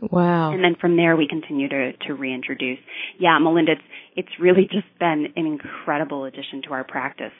Wow. 0.00 0.52
And 0.52 0.62
then 0.62 0.76
from 0.80 0.96
there 0.96 1.16
we 1.16 1.28
continue 1.28 1.68
to, 1.68 1.92
to 2.06 2.14
reintroduce. 2.14 2.78
Yeah, 3.18 3.38
Melinda, 3.38 3.72
it's, 3.72 3.82
it's 4.16 4.40
really 4.40 4.62
just 4.62 4.86
been 4.98 5.32
an 5.36 5.46
incredible 5.46 6.24
addition 6.24 6.62
to 6.66 6.72
our 6.72 6.84
practice. 6.84 7.32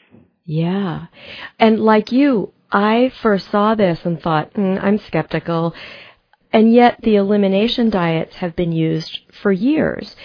Yeah. 0.45 1.07
And 1.59 1.81
like 1.81 2.13
you, 2.13 2.53
I 2.73 3.13
first 3.23 3.51
saw 3.51 3.75
this 3.75 4.01
and 4.05 4.21
thought, 4.21 4.55
mm, 4.55 4.83
I'm 4.83 4.99
skeptical. 4.99 5.75
And 6.53 6.73
yet 6.73 7.01
the 7.03 7.17
elimination 7.17 7.91
diets 7.91 8.37
have 8.37 8.57
been 8.57 8.73
used 8.73 9.21
for 9.43 9.53
years. 9.53 10.17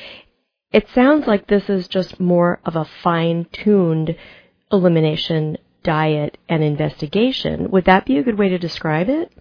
It 0.71 0.87
sounds 0.93 1.27
like 1.27 1.47
this 1.47 1.69
is 1.69 1.87
just 1.87 2.19
more 2.19 2.59
of 2.65 2.75
a 2.75 2.89
fine 3.03 3.45
tuned 3.51 4.15
elimination 4.71 5.57
diet 5.83 6.37
and 6.49 6.63
investigation. 6.63 7.69
Would 7.71 7.85
that 7.85 8.05
be 8.05 8.17
a 8.17 8.23
good 8.23 8.37
way 8.37 8.49
to 8.49 8.57
describe 8.57 9.07
it? 9.07 9.31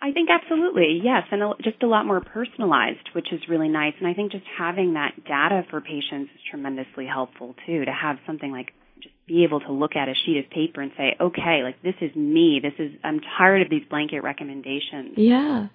I 0.00 0.12
think 0.12 0.28
absolutely, 0.30 1.00
yes, 1.02 1.24
and 1.32 1.42
just 1.64 1.82
a 1.82 1.88
lot 1.88 2.06
more 2.06 2.20
personalized, 2.20 3.08
which 3.14 3.32
is 3.32 3.40
really 3.48 3.68
nice. 3.68 3.94
And 3.98 4.06
I 4.06 4.14
think 4.14 4.30
just 4.30 4.44
having 4.56 4.94
that 4.94 5.24
data 5.24 5.64
for 5.70 5.80
patients 5.80 6.30
is 6.34 6.40
tremendously 6.48 7.06
helpful 7.06 7.56
too, 7.66 7.84
to 7.84 7.90
have 7.90 8.18
something 8.24 8.52
like 8.52 8.72
be 9.28 9.44
able 9.44 9.60
to 9.60 9.72
look 9.72 9.94
at 9.94 10.08
a 10.08 10.14
sheet 10.24 10.38
of 10.38 10.50
paper 10.50 10.80
and 10.80 10.90
say, 10.96 11.14
okay, 11.20 11.60
like 11.62 11.80
this 11.82 11.94
is 12.00 12.14
me. 12.16 12.60
This 12.62 12.72
is, 12.78 12.92
I'm 13.04 13.20
tired 13.36 13.60
of 13.62 13.70
these 13.70 13.84
blanket 13.88 14.22
recommendations. 14.22 15.12
Yeah. 15.16 15.68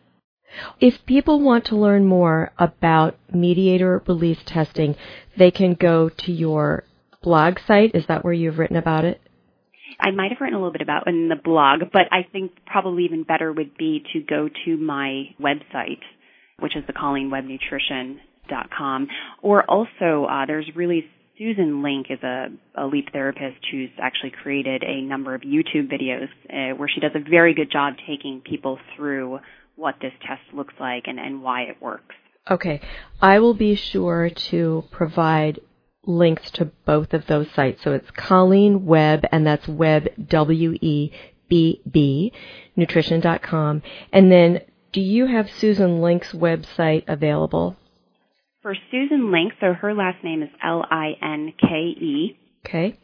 If 0.79 1.05
people 1.05 1.39
want 1.39 1.65
to 1.65 1.75
learn 1.75 2.05
more 2.05 2.51
about 2.57 3.17
mediator 3.31 4.01
release 4.07 4.39
testing, 4.45 4.95
they 5.37 5.51
can 5.51 5.75
go 5.75 6.09
to 6.09 6.31
your 6.31 6.85
blog 7.21 7.59
site. 7.65 7.95
Is 7.95 8.05
that 8.07 8.23
where 8.23 8.33
you've 8.33 8.59
written 8.59 8.77
about 8.77 9.05
it? 9.05 9.21
I 9.99 10.11
might 10.11 10.31
have 10.31 10.39
written 10.41 10.55
a 10.55 10.59
little 10.59 10.73
bit 10.73 10.81
about 10.81 11.07
in 11.07 11.29
the 11.29 11.35
blog, 11.35 11.91
but 11.91 12.07
I 12.11 12.23
think 12.31 12.51
probably 12.65 13.05
even 13.05 13.21
better 13.23 13.53
would 13.53 13.77
be 13.77 14.03
to 14.13 14.21
go 14.21 14.49
to 14.65 14.77
my 14.77 15.35
website, 15.39 16.01
which 16.59 16.75
is 16.75 16.83
the 16.87 16.93
ColleenWebbNutrition.com. 16.93 19.07
Or 19.41 19.63
also, 19.69 20.25
uh, 20.25 20.45
there's 20.45 20.69
really 20.75 21.05
Susan 21.37 21.81
Linke 21.81 22.11
is 22.11 22.21
a, 22.21 22.47
a 22.75 22.85
LEAP 22.85 23.11
therapist 23.11 23.57
who's 23.71 23.89
actually 23.99 24.31
created 24.31 24.83
a 24.83 25.01
number 25.01 25.33
of 25.33 25.41
YouTube 25.41 25.89
videos 25.91 26.27
uh, 26.49 26.75
where 26.75 26.87
she 26.87 26.99
does 26.99 27.11
a 27.15 27.29
very 27.29 27.55
good 27.55 27.71
job 27.71 27.95
taking 28.07 28.41
people 28.41 28.77
through 28.95 29.39
what 29.75 29.95
this 29.99 30.13
test 30.21 30.41
looks 30.53 30.75
like 30.79 31.03
and, 31.07 31.19
and 31.19 31.41
why 31.41 31.63
it 31.63 31.81
works. 31.81 32.15
Okay. 32.49 32.81
I 33.21 33.39
will 33.39 33.55
be 33.55 33.73
sure 33.75 34.29
to 34.29 34.83
provide 34.91 35.59
links 36.05 36.51
to 36.51 36.65
both 36.85 37.13
of 37.13 37.25
those 37.25 37.47
sites. 37.55 37.81
So 37.83 37.93
it's 37.93 38.11
Colleen 38.11 38.85
Webb, 38.85 39.25
and 39.31 39.47
that's 39.47 39.67
Webb, 39.67 40.09
W-E-B-B, 40.27 41.13
nutrition.com. 42.75 43.81
And 44.11 44.31
then 44.31 44.61
do 44.91 45.01
you 45.01 45.25
have 45.25 45.49
Susan 45.49 46.01
Linke's 46.01 46.33
website 46.33 47.05
available? 47.07 47.75
For 48.63 48.75
Susan 48.91 49.29
Linke, 49.29 49.51
so 49.59 49.73
her 49.73 49.93
last 49.93 50.23
name 50.23 50.41
is 50.41 50.47
L-I-N-K-E. 50.63 52.37
Okay. 52.65 52.97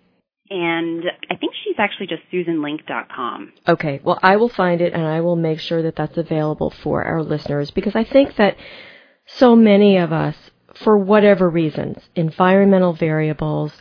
And 0.50 1.04
I 1.30 1.36
think 1.36 1.52
she's 1.64 1.76
actually 1.78 2.08
just 2.08 2.22
susanlink.com. 2.32 3.52
Okay. 3.68 4.00
Well, 4.02 4.18
I 4.24 4.38
will 4.38 4.48
find 4.48 4.80
it 4.80 4.94
and 4.94 5.06
I 5.06 5.20
will 5.20 5.36
make 5.36 5.60
sure 5.60 5.82
that 5.82 5.98
that's 5.98 6.18
available 6.18 6.70
for 6.70 7.04
our 7.04 7.22
listeners 7.22 7.72
because 7.72 7.94
I 7.94 8.06
think 8.06 8.38
that 8.38 8.56
so 9.26 9.54
many 9.54 9.98
of 9.98 10.14
us, 10.14 10.38
for 10.76 10.98
whatever 10.98 11.50
reasons, 11.50 12.08
environmental 12.16 12.94
variables, 12.94 13.74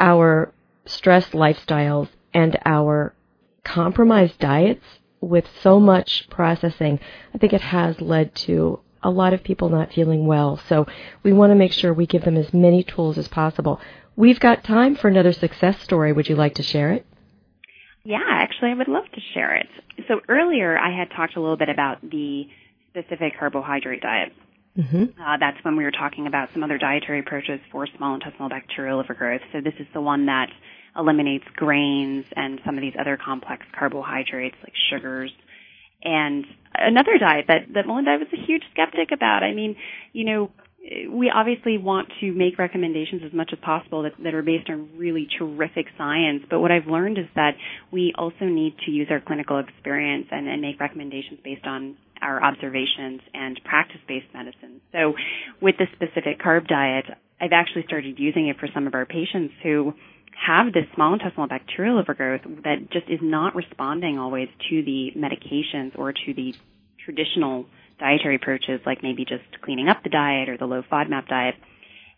our 0.00 0.52
stress 0.84 1.28
lifestyles, 1.28 2.08
and 2.34 2.58
our 2.64 3.14
compromised 3.62 4.40
diets 4.40 4.84
with 5.20 5.46
so 5.60 5.78
much 5.78 6.28
processing, 6.28 6.98
I 7.32 7.38
think 7.38 7.52
it 7.52 7.60
has 7.60 8.00
led 8.00 8.34
to 8.34 8.80
a 9.04 9.10
lot 9.10 9.32
of 9.32 9.44
people 9.44 9.68
not 9.68 9.92
feeling 9.92 10.26
well. 10.26 10.60
So 10.68 10.86
we 11.22 11.32
want 11.32 11.50
to 11.50 11.54
make 11.54 11.72
sure 11.72 11.92
we 11.92 12.06
give 12.06 12.24
them 12.24 12.36
as 12.36 12.52
many 12.52 12.82
tools 12.82 13.18
as 13.18 13.28
possible. 13.28 13.80
We've 14.16 14.40
got 14.40 14.64
time 14.64 14.96
for 14.96 15.08
another 15.08 15.32
success 15.32 15.80
story. 15.82 16.12
Would 16.12 16.28
you 16.28 16.36
like 16.36 16.54
to 16.54 16.62
share 16.62 16.92
it? 16.92 17.06
Yeah, 18.04 18.20
actually, 18.28 18.70
I 18.70 18.74
would 18.74 18.88
love 18.88 19.04
to 19.14 19.20
share 19.32 19.56
it. 19.56 19.66
So 20.08 20.20
earlier, 20.28 20.78
I 20.78 20.96
had 20.96 21.10
talked 21.16 21.36
a 21.36 21.40
little 21.40 21.56
bit 21.56 21.68
about 21.68 22.02
the 22.02 22.48
specific 22.90 23.38
carbohydrate 23.38 24.02
diet. 24.02 24.32
Mm-hmm. 24.76 25.20
Uh, 25.20 25.36
that's 25.38 25.62
when 25.64 25.76
we 25.76 25.84
were 25.84 25.92
talking 25.92 26.26
about 26.26 26.48
some 26.52 26.62
other 26.62 26.78
dietary 26.78 27.20
approaches 27.20 27.60
for 27.70 27.86
small 27.96 28.14
intestinal 28.14 28.48
bacterial 28.48 28.98
overgrowth. 28.98 29.40
So 29.52 29.60
this 29.60 29.74
is 29.78 29.86
the 29.94 30.00
one 30.00 30.26
that 30.26 30.48
eliminates 30.96 31.44
grains 31.56 32.24
and 32.36 32.60
some 32.64 32.76
of 32.76 32.82
these 32.82 32.94
other 32.98 33.16
complex 33.16 33.64
carbohydrates 33.76 34.56
like 34.62 34.74
sugars. 34.90 35.32
And 36.02 36.44
another 36.74 37.18
diet 37.18 37.46
that, 37.48 37.72
that 37.74 37.86
Melinda 37.86 38.16
was 38.18 38.28
a 38.32 38.46
huge 38.46 38.62
skeptic 38.72 39.10
about. 39.12 39.42
I 39.42 39.52
mean, 39.52 39.76
you 40.12 40.24
know, 40.24 40.50
we 41.10 41.32
obviously 41.34 41.78
want 41.78 42.08
to 42.20 42.32
make 42.32 42.58
recommendations 42.58 43.22
as 43.24 43.32
much 43.32 43.50
as 43.52 43.58
possible 43.62 44.02
that, 44.02 44.12
that, 44.22 44.34
are 44.34 44.42
based 44.42 44.68
on 44.68 44.90
really 44.98 45.26
terrific 45.38 45.86
science. 45.96 46.42
But 46.48 46.60
what 46.60 46.70
I've 46.70 46.86
learned 46.86 47.18
is 47.18 47.26
that 47.36 47.52
we 47.90 48.12
also 48.18 48.44
need 48.44 48.76
to 48.84 48.90
use 48.90 49.08
our 49.10 49.20
clinical 49.20 49.58
experience 49.58 50.26
and, 50.30 50.46
and 50.46 50.60
make 50.60 50.78
recommendations 50.80 51.40
based 51.42 51.66
on 51.66 51.96
our 52.20 52.42
observations 52.42 53.20
and 53.32 53.58
practice-based 53.64 54.26
medicine. 54.34 54.80
So 54.92 55.14
with 55.60 55.76
the 55.78 55.86
specific 55.94 56.40
carb 56.40 56.68
diet, 56.68 57.06
I've 57.40 57.52
actually 57.52 57.84
started 57.86 58.18
using 58.18 58.48
it 58.48 58.58
for 58.58 58.68
some 58.72 58.86
of 58.86 58.94
our 58.94 59.06
patients 59.06 59.54
who 59.62 59.94
have 60.36 60.72
this 60.72 60.84
small 60.94 61.14
intestinal 61.14 61.46
bacterial 61.46 61.98
overgrowth 61.98 62.42
that 62.64 62.90
just 62.90 63.08
is 63.08 63.20
not 63.22 63.54
responding 63.54 64.18
always 64.18 64.48
to 64.70 64.82
the 64.82 65.12
medications 65.16 65.98
or 65.98 66.12
to 66.12 66.34
the 66.34 66.54
traditional 67.04 67.66
dietary 67.98 68.36
approaches 68.36 68.80
like 68.84 69.02
maybe 69.02 69.24
just 69.24 69.44
cleaning 69.62 69.88
up 69.88 70.02
the 70.02 70.10
diet 70.10 70.48
or 70.48 70.56
the 70.56 70.66
low 70.66 70.82
FODMAP 70.82 71.28
diet. 71.28 71.54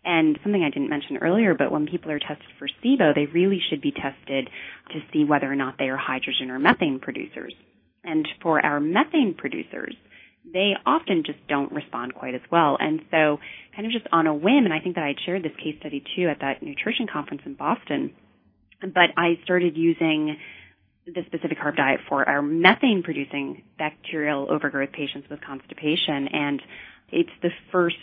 And 0.03 0.39
something 0.41 0.63
I 0.63 0.69
didn't 0.69 0.89
mention 0.89 1.17
earlier, 1.17 1.53
but 1.53 1.71
when 1.71 1.85
people 1.85 2.11
are 2.11 2.19
tested 2.19 2.47
for 2.57 2.67
SIBO, 2.67 3.13
they 3.13 3.25
really 3.25 3.61
should 3.69 3.81
be 3.81 3.91
tested 3.91 4.49
to 4.91 4.99
see 5.11 5.25
whether 5.25 5.51
or 5.51 5.55
not 5.55 5.75
they 5.77 5.89
are 5.89 5.97
hydrogen 5.97 6.49
or 6.49 6.59
methane 6.59 6.99
producers. 6.99 7.53
And 8.03 8.25
for 8.41 8.65
our 8.65 8.79
methane 8.79 9.35
producers, 9.37 9.95
they 10.53 10.73
often 10.85 11.23
just 11.25 11.39
don't 11.47 11.71
respond 11.71 12.15
quite 12.15 12.35
as 12.35 12.41
well. 12.51 12.77
And 12.79 13.01
so 13.11 13.39
kind 13.75 13.85
of 13.85 13.91
just 13.91 14.07
on 14.11 14.27
a 14.27 14.33
whim, 14.33 14.65
and 14.65 14.73
I 14.73 14.79
think 14.79 14.95
that 14.95 15.03
I'd 15.03 15.19
shared 15.25 15.43
this 15.43 15.55
case 15.57 15.75
study 15.79 16.03
too 16.15 16.27
at 16.29 16.39
that 16.41 16.63
nutrition 16.63 17.07
conference 17.11 17.41
in 17.45 17.55
Boston, 17.55 18.13
but 18.81 19.09
I 19.17 19.39
started 19.43 19.75
using 19.75 20.37
the 21.05 21.23
specific 21.25 21.57
carb 21.57 21.77
diet 21.77 22.01
for 22.09 22.27
our 22.27 22.41
methane 22.41 23.01
producing 23.03 23.63
bacterial 23.77 24.47
overgrowth 24.51 24.91
patients 24.91 25.29
with 25.29 25.39
constipation 25.41 26.27
and 26.27 26.61
it's 27.09 27.29
the 27.41 27.49
first 27.71 27.95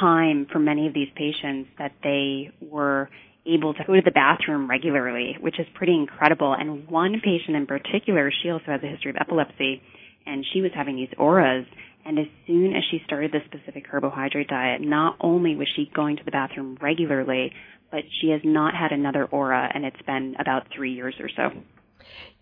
time 0.00 0.46
for 0.50 0.58
many 0.58 0.88
of 0.88 0.94
these 0.94 1.08
patients 1.14 1.70
that 1.78 1.92
they 2.02 2.50
were 2.60 3.08
able 3.46 3.72
to 3.74 3.84
go 3.86 3.94
to 3.94 4.02
the 4.04 4.10
bathroom 4.10 4.68
regularly, 4.68 5.36
which 5.40 5.58
is 5.58 5.66
pretty 5.74 5.94
incredible. 5.94 6.52
And 6.52 6.88
one 6.88 7.20
patient 7.24 7.56
in 7.56 7.66
particular, 7.66 8.30
she 8.42 8.50
also 8.50 8.66
has 8.66 8.82
a 8.82 8.86
history 8.86 9.10
of 9.10 9.16
epilepsy 9.18 9.80
and 10.26 10.44
she 10.52 10.60
was 10.60 10.70
having 10.74 10.96
these 10.96 11.08
auras 11.16 11.64
and 12.08 12.18
as 12.18 12.26
soon 12.46 12.74
as 12.74 12.82
she 12.90 13.02
started 13.04 13.32
this 13.32 13.42
specific 13.44 13.86
carbohydrate 13.88 14.48
diet, 14.48 14.80
not 14.80 15.16
only 15.20 15.54
was 15.54 15.68
she 15.76 15.90
going 15.94 16.16
to 16.16 16.24
the 16.24 16.30
bathroom 16.30 16.78
regularly, 16.80 17.52
but 17.90 18.00
she 18.20 18.30
has 18.30 18.40
not 18.42 18.74
had 18.74 18.92
another 18.92 19.26
aura 19.26 19.70
and 19.74 19.84
it's 19.84 20.00
been 20.06 20.34
about 20.40 20.68
three 20.74 20.94
years 20.94 21.14
or 21.20 21.28
so. 21.28 21.50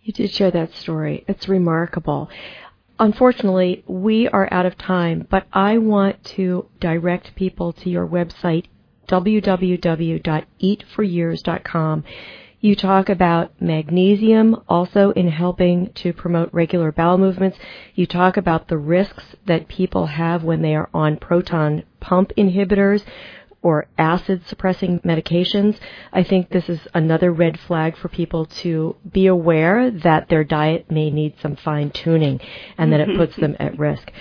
You 0.03 0.13
did 0.13 0.31
share 0.31 0.53
that 0.53 0.73
story. 0.73 1.25
It's 1.27 1.49
remarkable. 1.49 2.31
Unfortunately, 3.01 3.83
we 3.89 4.29
are 4.29 4.49
out 4.53 4.67
of 4.67 4.79
time, 4.79 5.27
but 5.29 5.49
I 5.53 5.79
want 5.79 6.23
to 6.37 6.69
direct 6.79 7.35
people 7.35 7.73
to 7.73 7.91
your 7.91 8.07
website, 8.07 8.67
www.eatforyears.com. 9.09 12.05
You 12.61 12.75
talk 12.75 13.09
about 13.09 13.53
magnesium 13.61 14.57
also 14.69 15.11
in 15.13 15.29
helping 15.29 15.93
to 15.95 16.13
promote 16.13 16.53
regular 16.53 16.91
bowel 16.91 17.19
movements. 17.19 17.59
You 17.95 18.07
talk 18.07 18.37
about 18.37 18.69
the 18.69 18.79
risks 18.79 19.25
that 19.47 19.69
people 19.69 20.07
have 20.07 20.43
when 20.43 20.63
they 20.63 20.75
are 20.75 20.89
on 20.95 21.17
proton 21.17 21.85
pump 22.01 22.33
inhibitors, 22.37 23.05
or 23.67 23.89
acid 23.99 24.47
suppressing 24.47 25.01
medications, 25.01 25.77
I 26.13 26.23
think 26.23 26.51
this 26.51 26.69
is 26.69 26.87
another 26.95 27.33
red 27.33 27.59
flag 27.59 27.97
for 27.97 28.09
people 28.09 28.47
to 28.63 28.95
be 29.11 29.27
aware 29.27 29.91
that 29.91 30.29
their 30.29 30.45
diet 30.45 30.89
may 30.89 31.11
need 31.11 31.35
some 31.43 31.57
fine 31.57 31.91
tuning 31.91 32.41
and 32.79 32.93
that 32.93 33.01
it 33.01 33.09
mm-hmm. 33.09 33.19
puts 33.19 33.35
them 33.35 33.57
at 33.59 33.77
risk. 33.77 34.13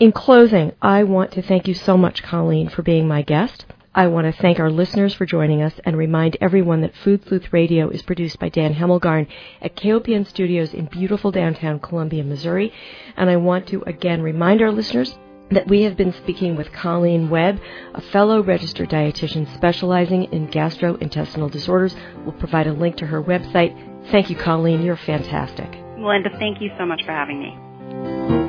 In 0.00 0.10
closing, 0.10 0.72
I 0.80 1.04
want 1.04 1.32
to 1.32 1.42
thank 1.42 1.68
you 1.68 1.74
so 1.74 1.98
much, 1.98 2.22
Colleen, 2.22 2.70
for 2.70 2.80
being 2.80 3.06
my 3.06 3.20
guest. 3.20 3.66
I 3.96 4.08
want 4.08 4.26
to 4.26 4.42
thank 4.42 4.58
our 4.58 4.70
listeners 4.70 5.14
for 5.14 5.24
joining 5.24 5.62
us 5.62 5.72
and 5.84 5.96
remind 5.96 6.36
everyone 6.40 6.80
that 6.80 6.96
Food 6.96 7.24
Sleuth 7.28 7.52
Radio 7.52 7.88
is 7.90 8.02
produced 8.02 8.40
by 8.40 8.48
Dan 8.48 8.74
Hemmelgarn 8.74 9.28
at 9.62 9.76
KOPN 9.76 10.26
Studios 10.26 10.74
in 10.74 10.86
beautiful 10.86 11.30
downtown 11.30 11.78
Columbia, 11.78 12.24
Missouri. 12.24 12.72
And 13.16 13.30
I 13.30 13.36
want 13.36 13.68
to 13.68 13.82
again 13.82 14.20
remind 14.20 14.62
our 14.62 14.72
listeners 14.72 15.16
that 15.52 15.68
we 15.68 15.82
have 15.82 15.96
been 15.96 16.12
speaking 16.12 16.56
with 16.56 16.72
Colleen 16.72 17.30
Webb, 17.30 17.60
a 17.94 18.00
fellow 18.00 18.42
registered 18.42 18.90
dietitian 18.90 19.54
specializing 19.54 20.24
in 20.32 20.48
gastrointestinal 20.48 21.52
disorders. 21.52 21.94
We'll 22.24 22.32
provide 22.32 22.66
a 22.66 22.72
link 22.72 22.96
to 22.96 23.06
her 23.06 23.22
website. 23.22 24.10
Thank 24.10 24.28
you, 24.28 24.34
Colleen. 24.34 24.82
You're 24.82 24.96
fantastic. 24.96 25.70
Melinda, 25.96 26.30
thank 26.40 26.60
you 26.60 26.72
so 26.76 26.84
much 26.84 27.04
for 27.04 27.12
having 27.12 27.38
me. 27.38 28.43